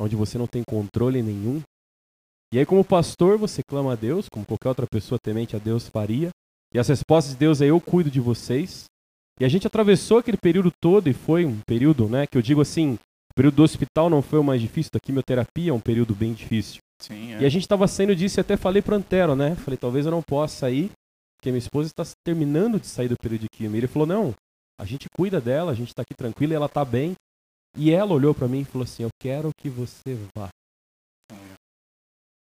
onde 0.00 0.16
você 0.16 0.38
não 0.38 0.46
tem 0.46 0.62
controle 0.66 1.22
nenhum, 1.22 1.60
e 2.52 2.58
aí 2.58 2.64
como 2.64 2.82
pastor 2.82 3.36
você 3.36 3.60
clama 3.62 3.92
a 3.92 3.94
Deus, 3.94 4.26
como 4.30 4.46
qualquer 4.46 4.70
outra 4.70 4.86
pessoa 4.90 5.18
temente 5.22 5.54
a 5.54 5.58
Deus 5.58 5.86
faria, 5.86 6.30
e 6.72 6.78
as 6.78 6.88
respostas 6.88 7.34
de 7.34 7.38
Deus 7.38 7.60
é 7.60 7.66
eu 7.66 7.78
cuido 7.78 8.10
de 8.10 8.20
vocês. 8.20 8.84
E 9.38 9.44
a 9.44 9.48
gente 9.48 9.66
atravessou 9.66 10.16
aquele 10.16 10.38
período 10.38 10.72
todo 10.80 11.08
e 11.08 11.12
foi 11.12 11.44
um 11.44 11.60
período, 11.66 12.08
né, 12.08 12.26
que 12.26 12.38
eu 12.38 12.42
digo 12.42 12.62
assim, 12.62 12.94
o 12.94 13.34
período 13.36 13.56
do 13.56 13.62
hospital 13.62 14.08
não 14.08 14.22
foi 14.22 14.38
o 14.38 14.44
mais 14.44 14.62
difícil, 14.62 14.90
da 14.92 14.98
quimioterapia 14.98 15.70
é 15.70 15.74
um 15.74 15.80
período 15.80 16.14
bem 16.14 16.32
difícil. 16.32 16.80
Sim, 17.02 17.34
é. 17.34 17.42
E 17.42 17.44
a 17.44 17.48
gente 17.50 17.62
estava 17.62 17.86
saindo 17.86 18.16
disso 18.16 18.40
e 18.40 18.42
até 18.42 18.56
falei 18.56 18.80
pro 18.80 18.96
Antero, 18.96 19.36
né? 19.36 19.54
Falei, 19.56 19.76
talvez 19.76 20.06
eu 20.06 20.10
não 20.10 20.22
possa 20.22 20.56
sair, 20.56 20.90
porque 21.38 21.50
minha 21.50 21.58
esposa 21.58 21.88
está 21.88 22.04
terminando 22.24 22.80
de 22.80 22.86
sair 22.88 23.08
do 23.08 23.16
período 23.16 23.42
de 23.42 23.48
quimio. 23.48 23.76
E 23.76 23.78
ele 23.78 23.86
falou, 23.86 24.06
não, 24.06 24.34
a 24.78 24.84
gente 24.84 25.06
cuida 25.16 25.40
dela, 25.40 25.70
a 25.70 25.74
gente 25.74 25.94
tá 25.94 26.02
aqui 26.02 26.14
tranquilo 26.14 26.52
e 26.52 26.56
ela 26.56 26.68
tá 26.68 26.84
bem. 26.84 27.14
E 27.76 27.92
ela 27.92 28.12
olhou 28.12 28.34
para 28.34 28.48
mim 28.48 28.60
e 28.60 28.64
falou 28.64 28.84
assim, 28.84 29.04
eu 29.04 29.10
quero 29.20 29.50
que 29.56 29.68
você 29.68 30.16
vá. 30.36 30.48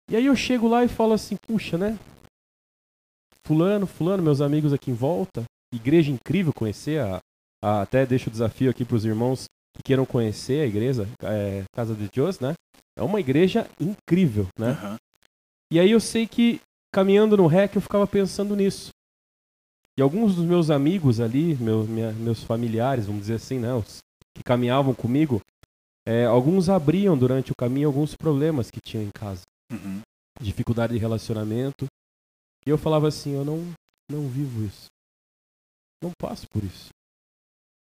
E 0.09 0.15
aí 0.15 0.25
eu 0.25 0.35
chego 0.35 0.67
lá 0.67 0.83
e 0.83 0.87
falo 0.87 1.13
assim, 1.13 1.35
puxa, 1.35 1.77
né? 1.77 1.97
Fulano, 3.45 3.85
fulano, 3.85 4.23
meus 4.23 4.41
amigos 4.41 4.73
aqui 4.73 4.91
em 4.91 4.95
volta. 4.95 5.43
Igreja 5.73 6.11
incrível 6.11 6.51
conhecer, 6.55 7.01
a, 7.01 7.19
a- 7.63 7.81
até 7.81 8.05
deixo 8.05 8.29
o 8.29 8.31
desafio 8.31 8.69
aqui 8.71 8.85
pros 8.85 9.05
irmãos 9.05 9.45
que 9.75 9.83
queiram 9.83 10.05
conhecer 10.05 10.63
a 10.63 10.65
igreja, 10.67 11.07
é, 11.23 11.63
Casa 11.73 11.93
de 11.95 12.07
Deus, 12.09 12.39
né? 12.39 12.53
É 12.97 13.03
uma 13.03 13.19
igreja 13.19 13.69
incrível, 13.79 14.47
né? 14.57 14.71
Aham. 14.71 14.97
E 15.71 15.79
aí 15.79 15.91
eu 15.91 15.99
sei 15.99 16.25
que 16.27 16.59
caminhando 16.91 17.37
no 17.37 17.47
REC 17.47 17.75
eu 17.75 17.81
ficava 17.81 18.05
pensando 18.07 18.55
nisso. 18.55 18.89
E 19.97 20.01
alguns 20.01 20.35
dos 20.35 20.45
meus 20.45 20.69
amigos 20.69 21.19
ali, 21.19 21.55
meu- 21.55 21.83
minha- 21.83 22.13
meus 22.13 22.43
familiares, 22.43 23.05
vamos 23.05 23.21
dizer 23.21 23.35
assim, 23.35 23.59
né, 23.59 23.73
os 23.73 23.99
que 24.35 24.43
caminhavam 24.43 24.93
comigo, 24.95 25.41
é, 26.07 26.25
alguns 26.25 26.69
abriam 26.69 27.17
durante 27.17 27.51
o 27.51 27.55
caminho 27.57 27.87
alguns 27.89 28.15
problemas 28.15 28.71
que 28.71 28.79
tinham 28.81 29.03
em 29.03 29.09
casa, 29.11 29.41
Uhum. 29.71 30.01
dificuldade 30.41 30.93
de 30.93 30.99
relacionamento. 30.99 31.85
E 32.65 32.69
eu 32.69 32.77
falava 32.77 33.07
assim, 33.07 33.31
eu 33.33 33.43
não, 33.43 33.73
não 34.09 34.27
vivo 34.29 34.63
isso. 34.65 34.85
Não 36.01 36.11
passo 36.17 36.47
por 36.49 36.63
isso. 36.63 36.89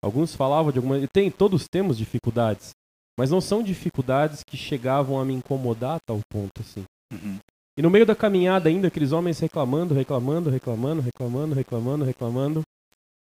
Alguns 0.04 0.34
falavam 0.34 0.72
de 0.72 0.80
alguma, 0.80 0.96
tem, 1.08 1.30
todos 1.30 1.68
temos 1.72 1.98
dificuldades, 1.98 2.72
mas 3.20 3.30
não 3.30 3.40
são 3.42 3.62
dificuldades 3.62 4.42
que 4.44 4.58
chegavam 4.58 5.20
a 5.20 5.26
me 5.26 5.34
incomodar 5.34 5.98
a 5.98 6.00
tal 6.08 6.20
ponto 6.32 6.62
assim. 6.62 6.84
Uhum. 7.14 7.38
E 7.80 7.82
no 7.82 7.90
meio 7.90 8.06
da 8.06 8.14
caminhada 8.14 8.68
ainda, 8.68 8.90
aqueles 8.90 9.14
homens 9.14 9.40
reclamando, 9.40 9.94
reclamando, 9.94 10.50
reclamando, 10.50 11.00
reclamando, 11.00 11.56
reclamando, 11.56 12.04
reclamando. 12.04 12.62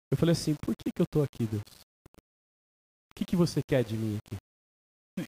Eu 0.10 0.15
falei 0.15 0.31
assim, 0.31 0.55
por 0.55 0.73
que, 0.73 0.89
que 0.89 1.01
eu 1.01 1.05
tô 1.12 1.21
aqui, 1.21 1.45
Deus? 1.45 1.62
O 3.12 3.13
que, 3.13 3.25
que 3.25 3.36
você 3.36 3.60
quer 3.62 3.83
de 3.83 3.97
mim 3.97 4.17
aqui? 4.23 4.38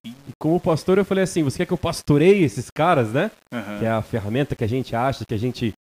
E 0.05 0.13
como 0.39 0.57
pastor 0.57 0.97
eu 0.97 1.03
falei 1.03 1.25
assim, 1.25 1.43
você 1.43 1.57
quer 1.57 1.65
que 1.65 1.73
eu 1.73 1.77
pastoreie 1.77 2.45
esses 2.45 2.69
caras, 2.69 3.11
né? 3.11 3.29
Aham. 3.51 3.79
Que 3.79 3.85
é 3.85 3.89
a 3.89 4.01
ferramenta 4.01 4.55
que 4.55 4.63
a 4.63 4.67
gente 4.67 4.95
acha, 4.95 5.25
que 5.27 5.33
a 5.33 5.37
gente 5.37 5.73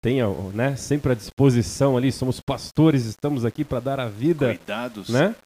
tenha, 0.00 0.26
né, 0.54 0.74
sempre 0.76 1.12
à 1.12 1.14
disposição 1.14 1.98
ali, 1.98 2.10
somos 2.10 2.40
pastores, 2.40 3.04
estamos 3.04 3.44
aqui 3.44 3.62
para 3.62 3.80
dar 3.80 4.00
a 4.00 4.08
vida 4.08 4.56
Cuidados. 4.56 5.10
né? 5.10 5.36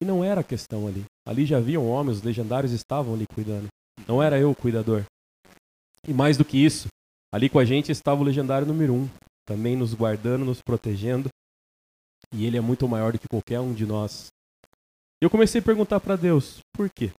E 0.00 0.04
não 0.04 0.24
era 0.24 0.40
a 0.40 0.44
questão 0.44 0.88
ali. 0.88 1.04
Ali 1.24 1.46
já 1.46 1.58
haviam 1.58 1.86
homens, 1.86 2.16
os 2.16 2.24
legendários 2.24 2.72
estavam 2.72 3.14
ali 3.14 3.26
cuidando. 3.32 3.68
Não 4.08 4.20
era 4.20 4.40
eu 4.40 4.50
o 4.50 4.56
cuidador. 4.56 5.04
E 6.06 6.12
mais 6.12 6.36
do 6.36 6.44
que 6.44 6.56
isso, 6.56 6.88
ali 7.32 7.48
com 7.48 7.58
a 7.58 7.64
gente 7.64 7.92
estava 7.92 8.20
o 8.20 8.24
legendário 8.24 8.66
número 8.66 8.94
um, 8.94 9.08
também 9.46 9.76
nos 9.76 9.94
guardando, 9.94 10.44
nos 10.44 10.60
protegendo. 10.60 11.28
E 12.32 12.44
ele 12.44 12.56
é 12.56 12.60
muito 12.60 12.88
maior 12.88 13.12
do 13.12 13.18
que 13.18 13.28
qualquer 13.28 13.60
um 13.60 13.72
de 13.72 13.86
nós. 13.86 14.28
Eu 15.20 15.30
comecei 15.30 15.60
a 15.60 15.64
perguntar 15.64 16.00
para 16.00 16.16
Deus, 16.16 16.58
por 16.72 16.90
quê? 16.90 17.12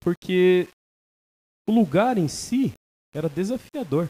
Porque 0.00 0.68
o 1.68 1.72
lugar 1.72 2.18
em 2.18 2.28
si 2.28 2.72
era 3.14 3.28
desafiador. 3.28 4.08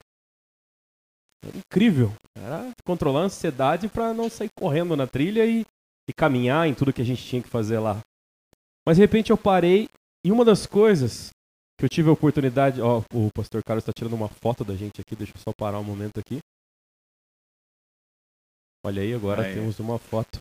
Era 1.45 1.57
incrível. 1.57 2.13
Era 2.37 2.71
controlar 2.85 3.23
a 3.23 3.25
ansiedade 3.25 3.89
para 3.89 4.13
não 4.15 4.29
sair 4.29 4.49
correndo 4.57 4.97
na 4.97 5.07
trilha 5.07 5.45
e, 5.47 5.65
e 6.09 6.13
caminhar 6.13 6.69
em 6.69 6.75
tudo 6.75 6.93
que 6.93 7.03
a 7.03 7.05
gente 7.05 7.25
tinha 7.25 7.43
que 7.43 7.49
fazer 7.49 7.79
lá. 7.79 8.01
Mas 8.87 8.97
de 8.97 9.03
repente 9.03 9.31
eu 9.31 9.39
parei 9.39 9.89
e 10.25 10.31
uma 10.33 10.45
das 10.45 10.67
coisas 10.67 11.31
que 11.79 11.85
eu 11.85 11.89
tive 11.89 12.09
a 12.09 12.13
oportunidade, 12.13 12.81
ó, 12.81 13.03
o 13.13 13.31
pastor 13.35 13.63
Carlos 13.65 13.83
está 13.83 13.93
tirando 13.93 14.15
uma 14.15 14.29
foto 14.29 14.65
da 14.65 14.77
gente 14.77 15.01
aqui, 15.01 15.17
deixa 15.17 15.33
eu 15.37 15.41
só 15.41 15.53
parar 15.53 15.79
um 15.79 15.85
momento 15.85 16.19
aqui. 16.19 16.39
Olha 18.85 19.03
aí, 19.03 19.15
agora 19.15 19.43
Aí. 19.43 19.55
temos 19.55 19.79
uma 19.79 19.99
foto. 19.99 20.41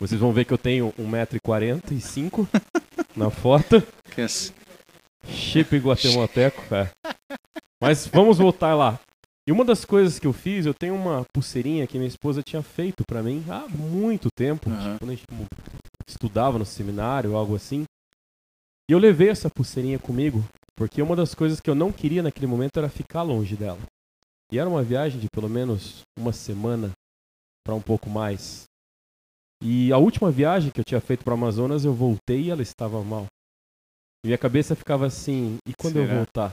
Vocês 0.00 0.20
vão 0.20 0.32
ver 0.32 0.44
que 0.46 0.52
eu 0.52 0.58
tenho 0.58 0.92
1,45m 0.92 2.48
na 3.14 3.30
foto. 3.30 3.82
Que 4.14 4.26
Chip 5.26 5.76
guatemalteco, 5.76 6.62
é. 6.74 6.90
Mas 7.80 8.06
vamos 8.06 8.38
voltar 8.38 8.74
lá. 8.74 8.98
E 9.46 9.52
uma 9.52 9.64
das 9.64 9.84
coisas 9.84 10.18
que 10.18 10.26
eu 10.26 10.32
fiz, 10.32 10.66
eu 10.66 10.74
tenho 10.74 10.94
uma 10.94 11.24
pulseirinha 11.32 11.86
que 11.86 11.98
minha 11.98 12.08
esposa 12.08 12.42
tinha 12.42 12.62
feito 12.62 13.02
pra 13.06 13.22
mim 13.22 13.44
há 13.48 13.66
muito 13.68 14.28
tempo, 14.34 14.70
Aham. 14.70 14.98
quando 14.98 15.10
a 15.10 15.14
gente 15.14 15.24
tipo, 15.30 15.46
estudava 16.06 16.58
no 16.58 16.64
seminário, 16.66 17.36
algo 17.36 17.54
assim. 17.54 17.84
E 18.88 18.92
eu 18.92 18.98
levei 18.98 19.28
essa 19.28 19.50
pulseirinha 19.50 19.98
comigo, 19.98 20.42
porque 20.74 21.02
uma 21.02 21.14
das 21.14 21.34
coisas 21.34 21.60
que 21.60 21.68
eu 21.68 21.74
não 21.74 21.92
queria 21.92 22.22
naquele 22.22 22.46
momento 22.46 22.78
era 22.78 22.88
ficar 22.88 23.22
longe 23.22 23.54
dela. 23.54 23.80
E 24.50 24.58
era 24.58 24.68
uma 24.68 24.82
viagem 24.82 25.20
de 25.20 25.26
pelo 25.30 25.48
menos 25.48 26.00
uma 26.18 26.32
semana 26.32 26.90
para 27.66 27.74
um 27.74 27.82
pouco 27.82 28.08
mais. 28.08 28.64
E 29.62 29.92
a 29.92 29.98
última 29.98 30.30
viagem 30.30 30.70
que 30.70 30.80
eu 30.80 30.84
tinha 30.84 31.00
feito 31.00 31.22
para 31.22 31.34
Amazonas, 31.34 31.84
eu 31.84 31.92
voltei 31.92 32.44
e 32.44 32.50
ela 32.50 32.62
estava 32.62 33.02
mal. 33.04 33.26
E 34.24 34.28
minha 34.28 34.38
cabeça 34.38 34.74
ficava 34.74 35.06
assim, 35.06 35.58
e 35.68 35.72
quando 35.78 35.96
eu 35.96 36.06
Será? 36.06 36.16
voltar? 36.16 36.52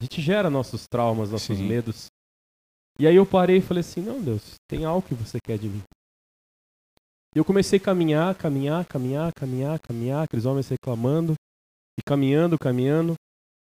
A 0.00 0.04
gente 0.04 0.20
gera 0.20 0.50
nossos 0.50 0.86
traumas, 0.90 1.30
nossos 1.30 1.56
Sim. 1.56 1.68
medos. 1.68 2.06
E 2.98 3.06
aí 3.06 3.14
eu 3.14 3.24
parei 3.26 3.58
e 3.58 3.62
falei 3.62 3.80
assim, 3.82 4.00
não, 4.00 4.20
Deus, 4.20 4.54
tem 4.68 4.84
algo 4.84 5.06
que 5.06 5.14
você 5.14 5.38
quer 5.44 5.58
de 5.58 5.68
mim. 5.68 5.82
E 7.34 7.38
eu 7.38 7.44
comecei 7.44 7.78
a 7.78 7.82
caminhar, 7.82 8.34
caminhar, 8.34 8.84
caminhar, 8.86 9.32
caminhar, 9.34 9.78
caminhar, 9.80 10.24
aqueles 10.24 10.46
homens 10.46 10.68
reclamando, 10.68 11.34
e 11.98 12.02
caminhando, 12.02 12.58
caminhando. 12.58 13.14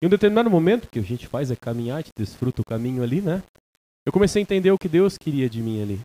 Em 0.03 0.07
um 0.07 0.11
determinado 0.11 0.51
momento, 0.51 0.89
que 0.91 0.99
a 0.99 1.03
gente 1.03 1.27
faz 1.27 1.51
é 1.51 1.57
caminhar, 1.57 1.99
a 1.99 2.01
gente 2.01 2.13
desfruta 2.17 2.61
o 2.61 2.65
caminho 2.65 3.03
ali, 3.03 3.21
né? 3.21 3.43
Eu 4.05 4.13
comecei 4.13 4.41
a 4.41 4.45
entender 4.45 4.71
o 4.71 4.79
que 4.79 4.89
Deus 4.89 5.17
queria 5.19 5.49
de 5.49 5.63
mim 5.63 5.83
ali. 5.83 6.01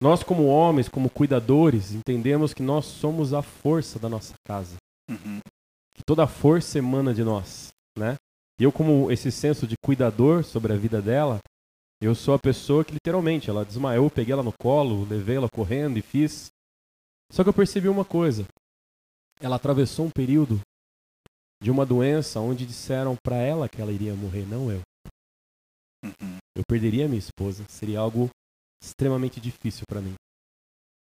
Nós, 0.00 0.22
como 0.22 0.46
homens, 0.46 0.88
como 0.88 1.08
cuidadores, 1.08 1.92
entendemos 1.92 2.52
que 2.52 2.62
nós 2.62 2.86
somos 2.86 3.32
a 3.32 3.42
força 3.42 3.98
da 3.98 4.08
nossa 4.08 4.34
casa. 4.44 4.76
Uhum. 5.08 5.40
Que 5.94 6.02
toda 6.04 6.24
a 6.24 6.26
força 6.26 6.78
emana 6.78 7.14
de 7.14 7.22
nós, 7.22 7.68
né? 7.96 8.16
E 8.58 8.64
eu, 8.64 8.72
como 8.72 9.10
esse 9.10 9.30
senso 9.30 9.66
de 9.66 9.74
cuidador 9.82 10.44
sobre 10.44 10.72
a 10.72 10.76
vida 10.76 11.00
dela, 11.00 11.38
eu 12.00 12.14
sou 12.14 12.34
a 12.34 12.38
pessoa 12.38 12.84
que 12.84 12.92
literalmente, 12.92 13.48
ela 13.48 13.64
desmaiou, 13.64 14.10
peguei 14.10 14.32
ela 14.32 14.42
no 14.42 14.52
colo, 14.60 15.06
levei 15.08 15.36
ela 15.36 15.48
correndo 15.48 15.98
e 15.98 16.02
fiz. 16.02 16.50
Só 17.30 17.42
que 17.42 17.48
eu 17.48 17.54
percebi 17.54 17.88
uma 17.88 18.04
coisa. 18.04 18.44
Ela 19.40 19.56
atravessou 19.56 20.06
um 20.06 20.10
período 20.10 20.60
de 21.62 21.70
uma 21.70 21.86
doença 21.86 22.40
onde 22.40 22.66
disseram 22.66 23.16
para 23.22 23.36
ela 23.36 23.68
que 23.68 23.80
ela 23.80 23.92
iria 23.92 24.14
morrer, 24.14 24.44
não 24.44 24.70
eu. 24.70 24.80
Uhum. 26.04 26.38
Eu 26.56 26.64
perderia 26.68 27.06
minha 27.06 27.20
esposa, 27.20 27.64
seria 27.68 28.00
algo 28.00 28.28
extremamente 28.82 29.40
difícil 29.40 29.84
para 29.88 30.00
mim. 30.00 30.14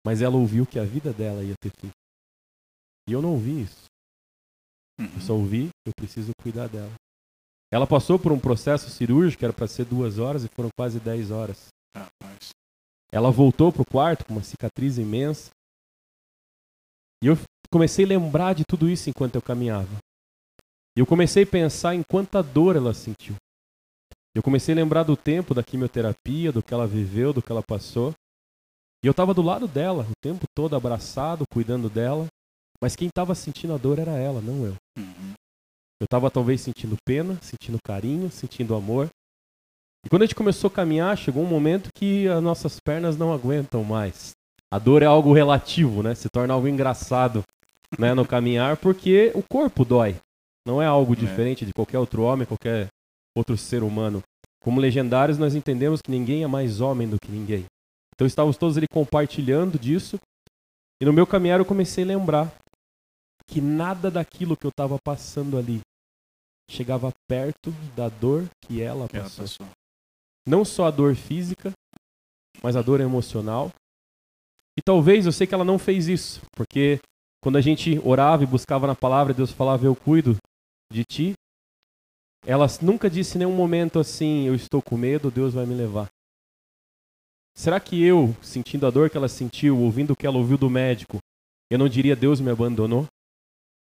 Mas 0.05 0.21
ela 0.21 0.37
ouviu 0.37 0.67
que 0.67 0.79
a 0.79 0.85
vida 0.85 1.13
dela 1.13 1.45
ia 1.45 1.55
ter 1.61 1.71
fim. 1.81 1.91
E 3.09 3.13
eu 3.13 3.23
não 3.23 3.35
ouvi 3.35 3.63
isso. 3.63 3.85
Eu 4.99 5.21
só 5.21 5.35
ouvi, 5.35 5.69
eu 5.87 5.93
preciso 5.97 6.33
cuidar 6.43 6.69
dela. 6.69 6.93
Ela 7.73 7.87
passou 7.87 8.19
por 8.19 8.33
um 8.33 8.41
processo 8.41 8.91
cirúrgico, 8.91 9.45
era 9.45 9.53
para 9.53 9.69
ser 9.69 9.85
duas 9.85 10.19
horas 10.19 10.43
e 10.43 10.49
foram 10.57 10.71
quase 10.77 10.99
dez 10.99 11.31
horas. 11.31 11.69
Ela 13.13 13.31
voltou 13.31 13.73
pro 13.73 13.85
quarto 13.85 14.25
com 14.25 14.33
uma 14.33 14.43
cicatriz 14.43 14.99
imensa. 14.99 15.51
E 17.23 17.29
eu 17.29 17.37
comecei 17.71 18.05
a 18.05 18.09
lembrar 18.09 18.55
de 18.55 18.65
tudo 18.69 18.89
isso 18.89 19.09
enquanto 19.09 19.37
eu 19.37 19.43
caminhava. 19.43 19.99
E 20.99 21.01
eu 21.01 21.07
comecei 21.07 21.45
a 21.45 21.47
pensar 21.47 21.95
em 21.95 22.03
quanta 22.03 22.43
dor 22.43 22.75
ela 22.75 22.93
sentiu. 22.93 23.37
Eu 24.35 24.43
comecei 24.43 24.75
a 24.75 24.77
lembrar 24.77 25.05
do 25.05 25.17
tempo 25.17 25.55
da 25.55 25.63
quimioterapia, 25.63 26.51
do 26.51 26.61
que 26.61 26.75
ela 26.75 26.89
viveu, 26.89 27.33
do 27.33 27.41
que 27.41 27.53
ela 27.53 27.63
passou. 27.63 28.13
E 29.01 29.07
eu 29.07 29.13
estava 29.13 29.33
do 29.33 29.41
lado 29.41 29.69
dela, 29.69 30.05
o 30.11 30.13
tempo 30.21 30.45
todo 30.57 30.75
abraçado, 30.75 31.45
cuidando 31.53 31.89
dela. 31.89 32.27
Mas 32.83 32.97
quem 32.97 33.07
estava 33.07 33.33
sentindo 33.37 33.75
a 33.75 33.77
dor 33.77 34.01
era 34.01 34.11
ela, 34.11 34.41
não 34.41 34.67
eu. 34.67 34.75
Uhum. 34.99 35.35
Eu 36.01 36.05
estava 36.05 36.33
talvez 36.33 36.63
sentindo 36.63 36.97
pena, 37.07 37.39
sentindo 37.43 37.79
carinho, 37.81 38.29
sentindo 38.29 38.75
amor. 38.75 39.09
E 40.05 40.09
quando 40.09 40.23
a 40.23 40.27
gente 40.27 40.35
começou 40.35 40.67
a 40.67 40.73
caminhar, 40.73 41.17
chegou 41.17 41.45
um 41.45 41.49
momento 41.49 41.91
que 41.95 42.27
as 42.27 42.43
nossas 42.43 42.81
pernas 42.81 43.17
não 43.17 43.33
aguentam 43.33 43.85
mais. 43.85 44.33
A 44.69 44.81
dor 44.81 45.05
é 45.05 45.07
algo 45.07 45.33
relativo, 45.33 46.03
né? 46.03 46.17
Se 46.17 46.29
torna 46.29 46.55
algo 46.55 46.67
engraçado, 46.67 47.45
né, 47.97 48.15
no 48.15 48.27
caminhar, 48.27 48.77
porque 48.79 49.31
o 49.33 49.45
corpo 49.49 49.85
dói. 49.85 50.17
Não 50.69 50.83
é 50.83 50.87
algo 50.87 51.17
diferente 51.17 51.65
de 51.65 51.73
qualquer 51.73 51.99
outro 51.99 52.21
homem, 52.21 52.47
qualquer 52.47 52.89
outro 53.35 53.57
ser 53.57 53.83
humano. 53.83 54.23
Como 54.63 54.79
legendários, 54.79 55.39
nós 55.39 55.55
entendemos 55.55 56.03
que 56.03 56.11
ninguém 56.11 56.43
é 56.43 56.47
mais 56.47 56.83
homem 56.83 57.09
do 57.09 57.17
que 57.19 57.33
ninguém. 57.33 57.65
Então 58.15 58.27
estávamos 58.27 58.59
todos 58.59 58.77
ali 58.77 58.85
compartilhando 58.87 59.79
disso. 59.79 60.21
E 61.01 61.07
no 61.07 61.13
meu 61.13 61.27
caminhar 61.27 61.59
eu 61.59 61.65
comecei 61.65 62.05
a 62.05 62.07
lembrar 62.07 62.53
que 63.47 63.63
nada 63.63 64.11
daquilo 64.11 64.59
que 64.59 64.67
eu 64.67 64.69
estava 64.69 64.99
passando 65.03 65.57
ali 65.57 65.81
chegava 66.71 67.11
perto 67.27 67.71
da 67.97 68.11
dor 68.11 68.47
que 68.67 68.83
ela 68.83 69.09
Que 69.09 69.17
ela 69.17 69.25
passou. 69.25 69.45
passou. 69.45 69.67
Não 70.47 70.67
só 70.67 70.85
a 70.89 70.91
dor 70.91 71.15
física, 71.15 71.73
mas 72.63 72.77
a 72.77 72.83
dor 72.83 73.01
emocional. 73.01 73.71
E 74.79 74.83
talvez 74.85 75.25
eu 75.25 75.33
sei 75.33 75.47
que 75.47 75.55
ela 75.55 75.65
não 75.65 75.79
fez 75.79 76.09
isso, 76.09 76.43
porque 76.55 77.01
quando 77.43 77.57
a 77.57 77.63
gente 77.63 77.99
orava 78.05 78.43
e 78.43 78.47
buscava 78.47 78.87
na 78.87 78.95
palavra, 78.95 79.33
Deus 79.33 79.51
falava: 79.51 79.87
Eu 79.87 79.97
cuido 79.97 80.37
de 80.93 81.05
ti. 81.05 81.33
Ela 82.47 82.67
nunca 82.81 83.11
disse 83.11 83.37
em 83.37 83.41
nenhum 83.41 83.55
momento 83.57 83.99
assim: 83.99 84.47
Eu 84.47 84.55
estou 84.55 84.81
com 84.83 84.97
medo, 84.97 85.31
Deus 85.31 85.55
vai 85.55 85.67
me 85.67 85.75
levar. 85.75 86.09
Será 87.57 87.81
que 87.81 88.01
eu, 88.03 88.35
sentindo 88.41 88.87
a 88.87 88.91
dor 88.91 89.11
que 89.11 89.17
ela 89.17 89.29
sentiu, 89.29 89.79
ouvindo 89.79 90.13
o 90.13 90.17
que 90.17 90.27
ela 90.27 90.39
ouviu 90.39 90.57
do 90.57 90.71
médico, 90.71 91.19
eu 91.71 91.79
não 91.79 91.89
diria: 91.89 92.15
Deus 92.15 92.41
me 92.41 92.51
abandonou? 92.51 93.07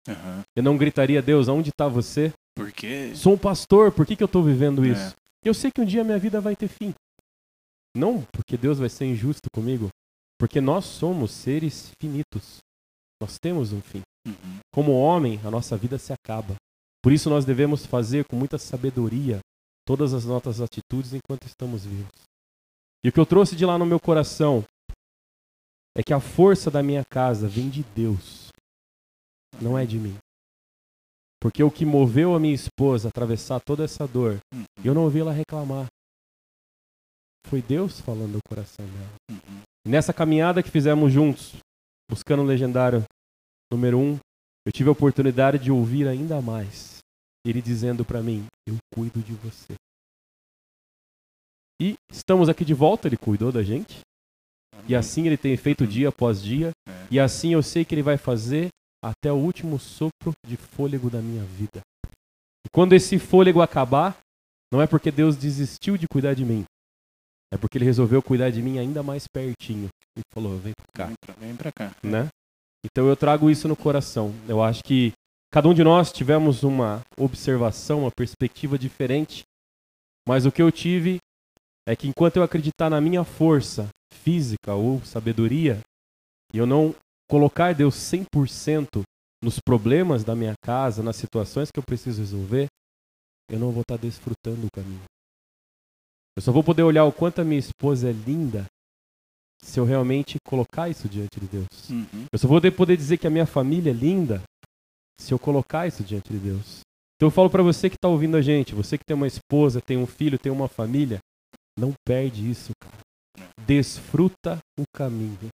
Aham. 0.07 0.43
Eu 0.55 0.63
não 0.63 0.77
gritaria: 0.77 1.21
Deus, 1.21 1.47
aonde 1.47 1.69
está 1.69 1.87
você? 1.87 2.33
Porque. 2.55 3.15
Sou 3.15 3.33
um 3.33 3.37
pastor, 3.37 3.91
por 3.91 4.05
que, 4.05 4.15
que 4.15 4.23
eu 4.23 4.27
estou 4.27 4.43
vivendo 4.43 4.83
É. 4.85 4.89
isso? 4.89 5.15
Eu 5.43 5.53
sei 5.53 5.71
que 5.71 5.81
um 5.81 5.85
dia 5.85 6.03
minha 6.03 6.19
vida 6.19 6.39
vai 6.39 6.55
ter 6.55 6.67
fim. 6.67 6.93
Não 7.95 8.23
porque 8.31 8.57
Deus 8.57 8.79
vai 8.79 8.89
ser 8.89 9.05
injusto 9.05 9.47
comigo, 9.53 9.89
porque 10.39 10.59
nós 10.61 10.85
somos 10.85 11.31
seres 11.31 11.91
finitos. 12.01 12.57
Nós 13.21 13.37
temos 13.39 13.71
um 13.71 13.81
fim. 13.81 14.01
Uhum. 14.27 14.59
Como 14.73 14.91
homem, 14.93 15.39
a 15.45 15.51
nossa 15.51 15.77
vida 15.77 15.97
se 15.97 16.11
acaba. 16.13 16.55
Por 17.03 17.11
isso 17.11 17.29
nós 17.29 17.43
devemos 17.43 17.85
fazer 17.85 18.25
com 18.25 18.35
muita 18.35 18.57
sabedoria 18.57 19.39
todas 19.85 20.13
as 20.13 20.23
nossas 20.23 20.61
atitudes 20.61 21.13
enquanto 21.13 21.45
estamos 21.45 21.85
vivos. 21.85 22.09
E 23.03 23.09
o 23.09 23.11
que 23.11 23.19
eu 23.19 23.25
trouxe 23.25 23.55
de 23.55 23.65
lá 23.65 23.77
no 23.77 23.85
meu 23.85 23.99
coração 23.99 24.63
é 25.95 26.01
que 26.01 26.13
a 26.13 26.19
força 26.21 26.71
da 26.71 26.81
minha 26.81 27.03
casa 27.03 27.47
vem 27.47 27.69
de 27.69 27.83
Deus, 27.83 28.47
não 29.61 29.77
é 29.77 29.85
de 29.85 29.99
mim. 29.99 30.17
Porque 31.41 31.61
o 31.61 31.69
que 31.69 31.85
moveu 31.85 32.33
a 32.33 32.39
minha 32.39 32.55
esposa 32.55 33.07
a 33.07 33.09
atravessar 33.09 33.59
toda 33.59 33.83
essa 33.83 34.07
dor, 34.07 34.39
Uhum. 34.53 34.63
eu 34.83 34.93
não 34.93 35.03
ouvi 35.03 35.19
ela 35.19 35.33
reclamar. 35.33 35.87
Foi 37.47 37.61
Deus 37.61 37.99
falando 37.99 38.31
no 38.31 38.39
coração 38.47 38.85
dela. 38.85 39.13
Uhum. 39.29 39.61
E 39.85 39.89
nessa 39.89 40.13
caminhada 40.13 40.63
que 40.63 40.71
fizemos 40.71 41.11
juntos, 41.11 41.53
buscando 42.09 42.41
o 42.41 42.45
legendário 42.45 43.03
número 43.69 43.99
um, 43.99 44.17
eu 44.65 44.71
tive 44.71 44.87
a 44.87 44.93
oportunidade 44.93 45.59
de 45.59 45.69
ouvir 45.69 46.07
ainda 46.07 46.41
mais. 46.41 46.92
Ele 47.45 47.61
dizendo 47.61 48.05
para 48.05 48.21
mim: 48.21 48.45
Eu 48.67 48.77
cuido 48.93 49.21
de 49.21 49.33
você. 49.33 49.73
E 51.81 51.95
estamos 52.09 52.47
aqui 52.49 52.63
de 52.63 52.73
volta, 52.73 53.07
ele 53.07 53.17
cuidou 53.17 53.51
da 53.51 53.63
gente. 53.63 53.99
E 54.87 54.95
assim 54.95 55.25
ele 55.25 55.37
tem 55.37 55.55
feito 55.57 55.85
dia 55.87 56.09
após 56.09 56.41
dia. 56.41 56.71
É. 56.87 56.91
E 57.11 57.19
assim 57.19 57.53
eu 57.53 57.61
sei 57.63 57.83
que 57.83 57.93
ele 57.93 58.01
vai 58.03 58.17
fazer 58.17 58.69
até 59.03 59.31
o 59.31 59.35
último 59.35 59.79
sopro 59.79 60.33
de 60.45 60.55
fôlego 60.55 61.09
da 61.09 61.21
minha 61.21 61.43
vida. 61.43 61.81
E 62.65 62.69
quando 62.73 62.93
esse 62.93 63.19
fôlego 63.19 63.61
acabar, 63.61 64.17
não 64.71 64.81
é 64.81 64.87
porque 64.87 65.11
Deus 65.11 65.35
desistiu 65.35 65.97
de 65.97 66.07
cuidar 66.07 66.33
de 66.33 66.45
mim. 66.45 66.63
É 67.53 67.57
porque 67.57 67.77
ele 67.77 67.85
resolveu 67.85 68.21
cuidar 68.21 68.49
de 68.49 68.61
mim 68.61 68.79
ainda 68.79 69.03
mais 69.03 69.27
pertinho. 69.27 69.89
E 70.17 70.21
falou: 70.33 70.57
vem 70.57 70.73
pra 70.73 70.85
cá 70.93 71.07
Vem 71.07 71.15
pra, 71.25 71.33
vem 71.35 71.55
pra 71.55 71.71
cá. 71.71 71.95
né? 72.03 72.29
Então 72.85 73.07
eu 73.07 73.15
trago 73.15 73.49
isso 73.49 73.67
no 73.67 73.75
coração. 73.75 74.33
Eu 74.47 74.61
acho 74.61 74.83
que 74.83 75.11
cada 75.53 75.69
um 75.69 75.73
de 75.73 75.83
nós 75.83 76.11
tivemos 76.11 76.63
uma 76.63 77.03
observação, 77.15 77.99
uma 77.99 78.11
perspectiva 78.11 78.75
diferente, 78.75 79.43
mas 80.27 80.47
o 80.47 80.51
que 80.51 80.63
eu 80.63 80.71
tive 80.71 81.19
é 81.87 81.95
que 81.95 82.07
enquanto 82.07 82.37
eu 82.37 82.43
acreditar 82.43 82.89
na 82.89 82.99
minha 82.99 83.23
força 83.23 83.87
física 84.11 84.73
ou 84.73 85.05
sabedoria, 85.05 85.79
e 86.51 86.57
eu 86.57 86.65
não 86.65 86.95
colocar 87.29 87.75
Deus 87.75 87.93
100% 87.93 89.03
nos 89.43 89.59
problemas 89.59 90.23
da 90.23 90.35
minha 90.35 90.55
casa, 90.65 91.03
nas 91.03 91.17
situações 91.17 91.69
que 91.71 91.77
eu 91.79 91.83
preciso 91.83 92.21
resolver, 92.21 92.65
eu 93.47 93.59
não 93.59 93.71
vou 93.71 93.81
estar 93.81 93.97
desfrutando 93.97 94.65
o 94.65 94.71
caminho. 94.73 95.03
Eu 96.35 96.41
só 96.41 96.51
vou 96.51 96.63
poder 96.63 96.81
olhar 96.81 97.05
o 97.05 97.11
quanto 97.11 97.41
a 97.41 97.43
minha 97.43 97.59
esposa 97.59 98.09
é 98.09 98.11
linda 98.11 98.65
se 99.63 99.79
eu 99.79 99.85
realmente 99.85 100.37
colocar 100.47 100.89
isso 100.89 101.07
diante 101.07 101.39
de 101.39 101.45
Deus. 101.45 101.89
Uhum. 101.91 102.25
Eu 102.31 102.39
só 102.39 102.47
vou 102.47 102.59
poder 102.71 102.97
dizer 102.97 103.17
que 103.17 103.27
a 103.27 103.29
minha 103.29 103.45
família 103.45 103.91
é 103.91 103.93
linda 103.93 104.41
se 105.19 105.33
eu 105.33 105.39
colocar 105.39 105.87
isso 105.87 106.03
diante 106.03 106.31
de 106.31 106.39
Deus. 106.39 106.81
Então 107.15 107.27
eu 107.27 107.31
falo 107.31 107.49
para 107.49 107.63
você 107.63 107.89
que 107.89 107.95
está 107.95 108.07
ouvindo 108.07 108.35
a 108.35 108.41
gente, 108.41 108.75
você 108.75 108.97
que 108.97 109.05
tem 109.05 109.15
uma 109.15 109.27
esposa, 109.27 109.81
tem 109.81 109.97
um 109.97 110.05
filho, 110.05 110.37
tem 110.37 110.51
uma 110.51 110.67
família, 110.67 111.19
não 111.77 111.93
perde 112.05 112.49
isso, 112.49 112.71
cara. 112.81 112.97
Desfruta 113.65 114.59
o 114.77 114.83
caminho. 114.93 115.49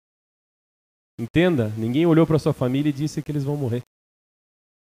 Entenda, 1.20 1.70
ninguém 1.78 2.06
olhou 2.06 2.26
para 2.26 2.40
sua 2.40 2.54
família 2.54 2.90
e 2.90 2.94
disse 2.94 3.22
que 3.22 3.32
eles 3.32 3.44
vão 3.44 3.58
morrer. 3.58 3.82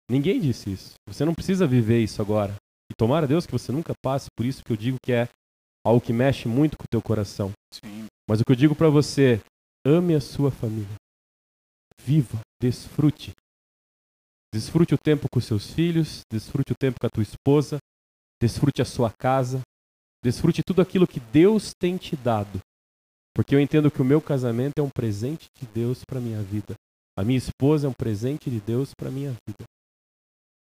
Ninguém 0.09 0.41
disse 0.41 0.71
isso. 0.71 0.95
Você 1.09 1.25
não 1.25 1.35
precisa 1.35 1.67
viver 1.67 2.03
isso 2.03 2.23
agora. 2.23 2.55
E 2.91 2.95
tomara 2.95 3.27
a 3.27 3.29
Deus 3.29 3.47
que 3.47 3.53
você 3.53 3.73
nunca 3.73 3.93
passe 4.03 4.29
por 4.37 4.47
isso 4.47 4.63
que 4.63 4.73
eu 4.73 4.77
digo 4.77 4.99
que 5.03 5.13
é 5.13 5.29
algo 5.85 6.01
que 6.01 6.13
mexe 6.13 6.47
muito 6.47 6.77
com 6.77 6.85
o 6.85 6.91
teu 6.91 7.03
coração. 7.03 7.53
Sim. 7.73 8.07
Mas 8.29 8.41
o 8.41 8.45
que 8.45 8.53
eu 8.53 8.57
digo 8.57 8.75
para 8.75 8.89
você, 8.89 9.41
ame 9.85 10.15
a 10.15 10.21
sua 10.21 10.51
família. 10.51 10.95
Viva, 12.01 12.39
desfrute. 12.61 13.33
Desfrute 14.53 14.95
o 14.95 14.99
tempo 14.99 15.27
com 15.31 15.41
seus 15.41 15.71
filhos, 15.71 16.21
desfrute 16.33 16.73
o 16.73 16.77
tempo 16.79 16.99
com 17.01 17.07
a 17.07 17.11
tua 17.11 17.23
esposa, 17.23 17.79
desfrute 18.41 18.81
a 18.81 18.85
sua 18.85 19.11
casa, 19.11 19.61
desfrute 20.23 20.63
tudo 20.67 20.81
aquilo 20.81 21.07
que 21.07 21.21
Deus 21.21 21.73
tem 21.79 21.97
te 21.97 22.17
dado. 22.17 22.61
Porque 23.35 23.55
eu 23.55 23.61
entendo 23.61 23.91
que 23.91 24.01
o 24.01 24.05
meu 24.05 24.21
casamento 24.21 24.79
é 24.79 24.83
um 24.83 24.89
presente 24.89 25.47
de 25.61 25.67
Deus 25.67 26.03
para 26.07 26.21
minha 26.21 26.43
vida. 26.43 26.75
A 27.19 27.23
minha 27.23 27.39
esposa 27.39 27.87
é 27.87 27.91
um 27.91 27.95
presente 27.95 28.51
de 28.51 28.61
Deus 28.61 28.93
para 28.95 29.11
minha 29.11 29.35
vida. 29.47 29.65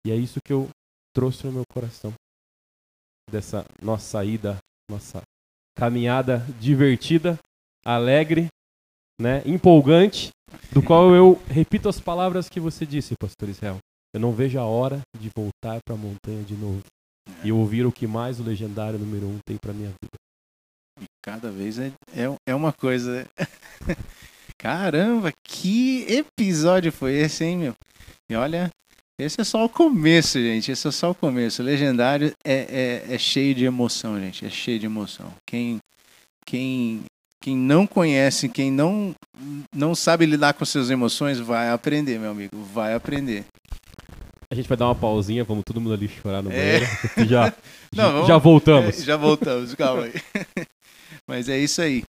E 0.06 0.12
é 0.12 0.16
isso 0.16 0.40
que 0.44 0.54
eu 0.54 0.70
trouxe 1.14 1.46
no 1.46 1.52
meu 1.52 1.64
coração. 1.72 2.14
Dessa 3.30 3.66
nossa 3.82 4.06
saída, 4.06 4.58
nossa 4.90 5.22
caminhada 5.76 6.40
divertida, 6.60 7.38
alegre, 7.86 8.48
né, 9.20 9.42
empolgante, 9.46 10.30
do 10.72 10.82
qual 10.82 11.14
eu 11.14 11.42
repito 11.50 11.90
as 11.90 12.00
palavras 12.00 12.50
que 12.50 12.60
você 12.60 12.86
disse, 12.86 13.16
pastor 13.20 13.50
Israel. 13.50 13.78
Eu 14.14 14.20
não 14.20 14.32
vejo 14.32 14.60
a 14.60 14.66
hora 14.66 15.02
de 15.20 15.30
voltar 15.36 15.80
para 15.86 15.96
a 15.96 15.98
montanha 15.98 16.44
de 16.44 16.56
novo 16.56 16.82
e 17.44 17.52
ouvir 17.52 17.86
o 17.86 17.92
que 17.92 18.08
mais 18.08 18.40
o 18.40 18.44
legendário 18.44 18.98
número 18.98 19.28
um 19.28 19.38
tem 19.46 19.58
para 19.58 19.74
minha 19.74 19.90
vida. 19.90 20.18
E 21.02 21.06
cada 21.24 21.52
vez 21.52 21.78
é, 21.78 21.92
é, 22.16 22.36
é 22.48 22.56
uma 22.56 22.74
coisa. 22.74 23.28
Caramba, 24.58 25.32
que 25.44 26.06
episódio 26.10 26.92
foi 26.92 27.14
esse, 27.14 27.44
hein, 27.44 27.58
meu? 27.58 27.74
E 28.30 28.36
olha, 28.36 28.72
esse 29.20 29.42
é 29.42 29.44
só 29.44 29.66
o 29.66 29.70
começo, 29.70 30.40
gente. 30.40 30.72
Esse 30.72 30.88
é 30.88 30.92
só 30.92 31.12
o 31.12 31.16
começo. 31.16 31.62
O 31.62 31.66
Legendário 31.66 32.32
é, 32.46 33.04
é, 33.10 33.16
é 33.16 33.18
cheio 33.18 33.54
de 33.54 33.66
emoção, 33.66 34.20
gente. 34.20 34.46
É 34.46 34.50
cheio 34.50 34.80
de 34.80 34.86
emoção. 34.86 35.32
Quem, 35.48 35.80
quem, 36.46 37.04
quem 37.42 37.56
não 37.56 37.86
conhece, 37.88 38.50
quem 38.50 38.72
não, 38.72 39.14
não 39.74 39.94
sabe 39.96 40.26
lidar 40.26 40.54
com 40.54 40.66
suas 40.66 40.90
emoções, 40.90 41.40
vai 41.40 41.70
aprender, 41.70 42.20
meu 42.20 42.32
amigo. 42.32 42.56
Vai 42.74 42.94
aprender. 42.94 43.46
A 44.50 44.56
gente 44.56 44.68
vai 44.68 44.78
dar 44.78 44.86
uma 44.88 44.96
pausinha, 44.96 45.44
vamos 45.44 45.64
todo 45.66 45.80
mundo 45.82 45.94
ali 45.94 46.08
chorar 46.08 46.42
no 46.42 46.52
É. 46.52 46.80
banheiro. 46.80 46.86
Já, 47.30 47.54
Não, 47.96 48.12
vamos- 48.14 48.28
já 48.28 48.38
voltamos. 48.38 49.00
É, 49.00 49.04
já 49.04 49.18
voltamos, 49.18 49.76
calma 49.76 50.04
aí. 50.04 50.14
Mas 51.28 51.50
é 51.50 51.58
isso 51.60 51.82
aí. 51.82 52.04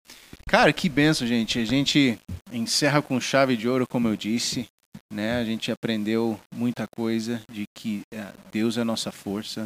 Cara, 0.47 0.71
que 0.71 0.87
benção, 0.89 1.27
gente. 1.27 1.59
A 1.59 1.65
gente 1.65 2.17
encerra 2.51 3.01
com 3.01 3.19
chave 3.19 3.57
de 3.57 3.67
ouro, 3.67 3.85
como 3.89 4.07
eu 4.07 4.15
disse. 4.15 4.65
Né? 5.13 5.37
A 5.37 5.43
gente 5.43 5.71
aprendeu 5.71 6.39
muita 6.55 6.85
coisa 6.87 7.41
de 7.51 7.65
que 7.75 8.01
é, 8.13 8.25
Deus 8.51 8.77
é 8.77 8.81
a 8.81 8.85
nossa 8.85 9.11
força, 9.11 9.65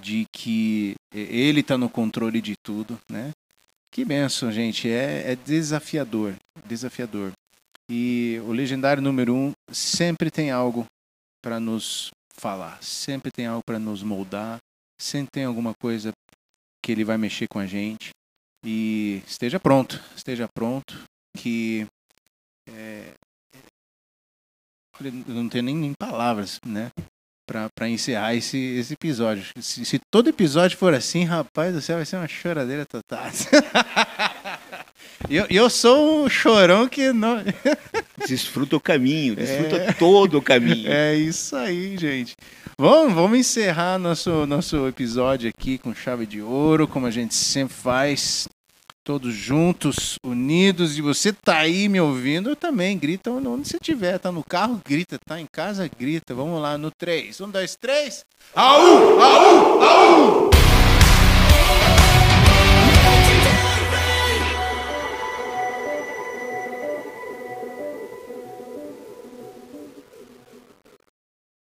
de 0.00 0.24
que 0.32 0.94
é, 1.14 1.18
Ele 1.20 1.60
está 1.60 1.76
no 1.76 1.88
controle 1.90 2.40
de 2.40 2.54
tudo, 2.64 2.98
né? 3.10 3.30
Que 3.92 4.04
benção, 4.04 4.52
gente. 4.52 4.88
É, 4.88 5.32
é 5.32 5.36
desafiador, 5.36 6.34
desafiador. 6.64 7.32
E 7.90 8.40
o 8.44 8.52
legendário 8.52 9.02
número 9.02 9.34
um 9.34 9.52
sempre 9.72 10.30
tem 10.30 10.50
algo 10.50 10.86
para 11.42 11.58
nos 11.58 12.10
falar, 12.32 12.80
sempre 12.82 13.32
tem 13.32 13.46
algo 13.46 13.62
para 13.66 13.78
nos 13.78 14.02
moldar, 14.02 14.58
sempre 15.00 15.30
tem 15.32 15.44
alguma 15.44 15.74
coisa 15.74 16.12
que 16.82 16.92
ele 16.92 17.04
vai 17.04 17.18
mexer 17.18 17.48
com 17.48 17.58
a 17.58 17.66
gente. 17.66 18.10
E 18.64 19.22
esteja 19.26 19.58
pronto, 19.58 20.00
esteja 20.14 20.46
pronto, 20.54 21.02
que 21.36 21.86
é, 22.68 23.14
eu 25.00 25.34
não 25.34 25.48
tenho 25.48 25.64
nem, 25.64 25.74
nem 25.74 25.92
palavras, 25.98 26.60
né? 26.64 26.90
Pra 27.74 27.88
encerrar 27.88 28.34
esse, 28.34 28.58
esse 28.58 28.94
episódio. 28.94 29.44
Se, 29.60 29.84
se 29.84 29.98
todo 30.10 30.30
episódio 30.30 30.78
for 30.78 30.94
assim, 30.94 31.24
rapaz 31.24 31.74
do 31.74 31.80
céu, 31.80 31.96
vai 31.96 32.06
ser 32.06 32.16
uma 32.16 32.28
choradeira 32.28 32.86
total. 32.86 33.24
Eu, 35.28 35.46
eu 35.50 35.68
sou 35.68 36.24
um 36.24 36.28
chorão 36.28 36.88
que 36.88 37.12
não. 37.12 37.42
Desfruta 38.26 38.76
o 38.76 38.80
caminho, 38.80 39.36
desfruta 39.36 39.94
todo 39.98 40.38
o 40.38 40.42
caminho. 40.42 40.90
É 40.90 41.14
isso 41.14 41.56
aí, 41.56 41.96
gente. 41.96 42.34
Vamos, 42.78 43.14
vamos 43.14 43.38
encerrar 43.38 43.98
nosso, 43.98 44.46
nosso 44.46 44.86
episódio 44.88 45.50
aqui 45.50 45.78
com 45.78 45.94
chave 45.94 46.26
de 46.26 46.40
ouro, 46.40 46.88
como 46.88 47.06
a 47.06 47.10
gente 47.10 47.34
sempre 47.34 47.74
faz. 47.74 48.48
Todos 49.02 49.34
juntos, 49.34 50.16
unidos, 50.24 50.98
e 50.98 51.00
você 51.02 51.32
tá 51.32 51.58
aí 51.58 51.88
me 51.88 52.00
ouvindo, 52.00 52.50
eu 52.50 52.56
também. 52.56 52.98
Grita 52.98 53.30
onde 53.30 53.68
você 53.68 53.76
estiver. 53.76 54.18
Tá 54.18 54.30
no 54.30 54.44
carro, 54.44 54.80
grita. 54.84 55.18
Tá 55.26 55.40
em 55.40 55.46
casa, 55.50 55.88
grita. 55.98 56.34
Vamos 56.34 56.60
lá 56.60 56.76
no 56.76 56.90
3. 56.90 57.40
Um, 57.40 57.50
dois, 57.50 57.76
três. 57.76 58.24
Aú! 58.54 59.20
Aú! 59.20 59.82
Aú! 59.82 60.50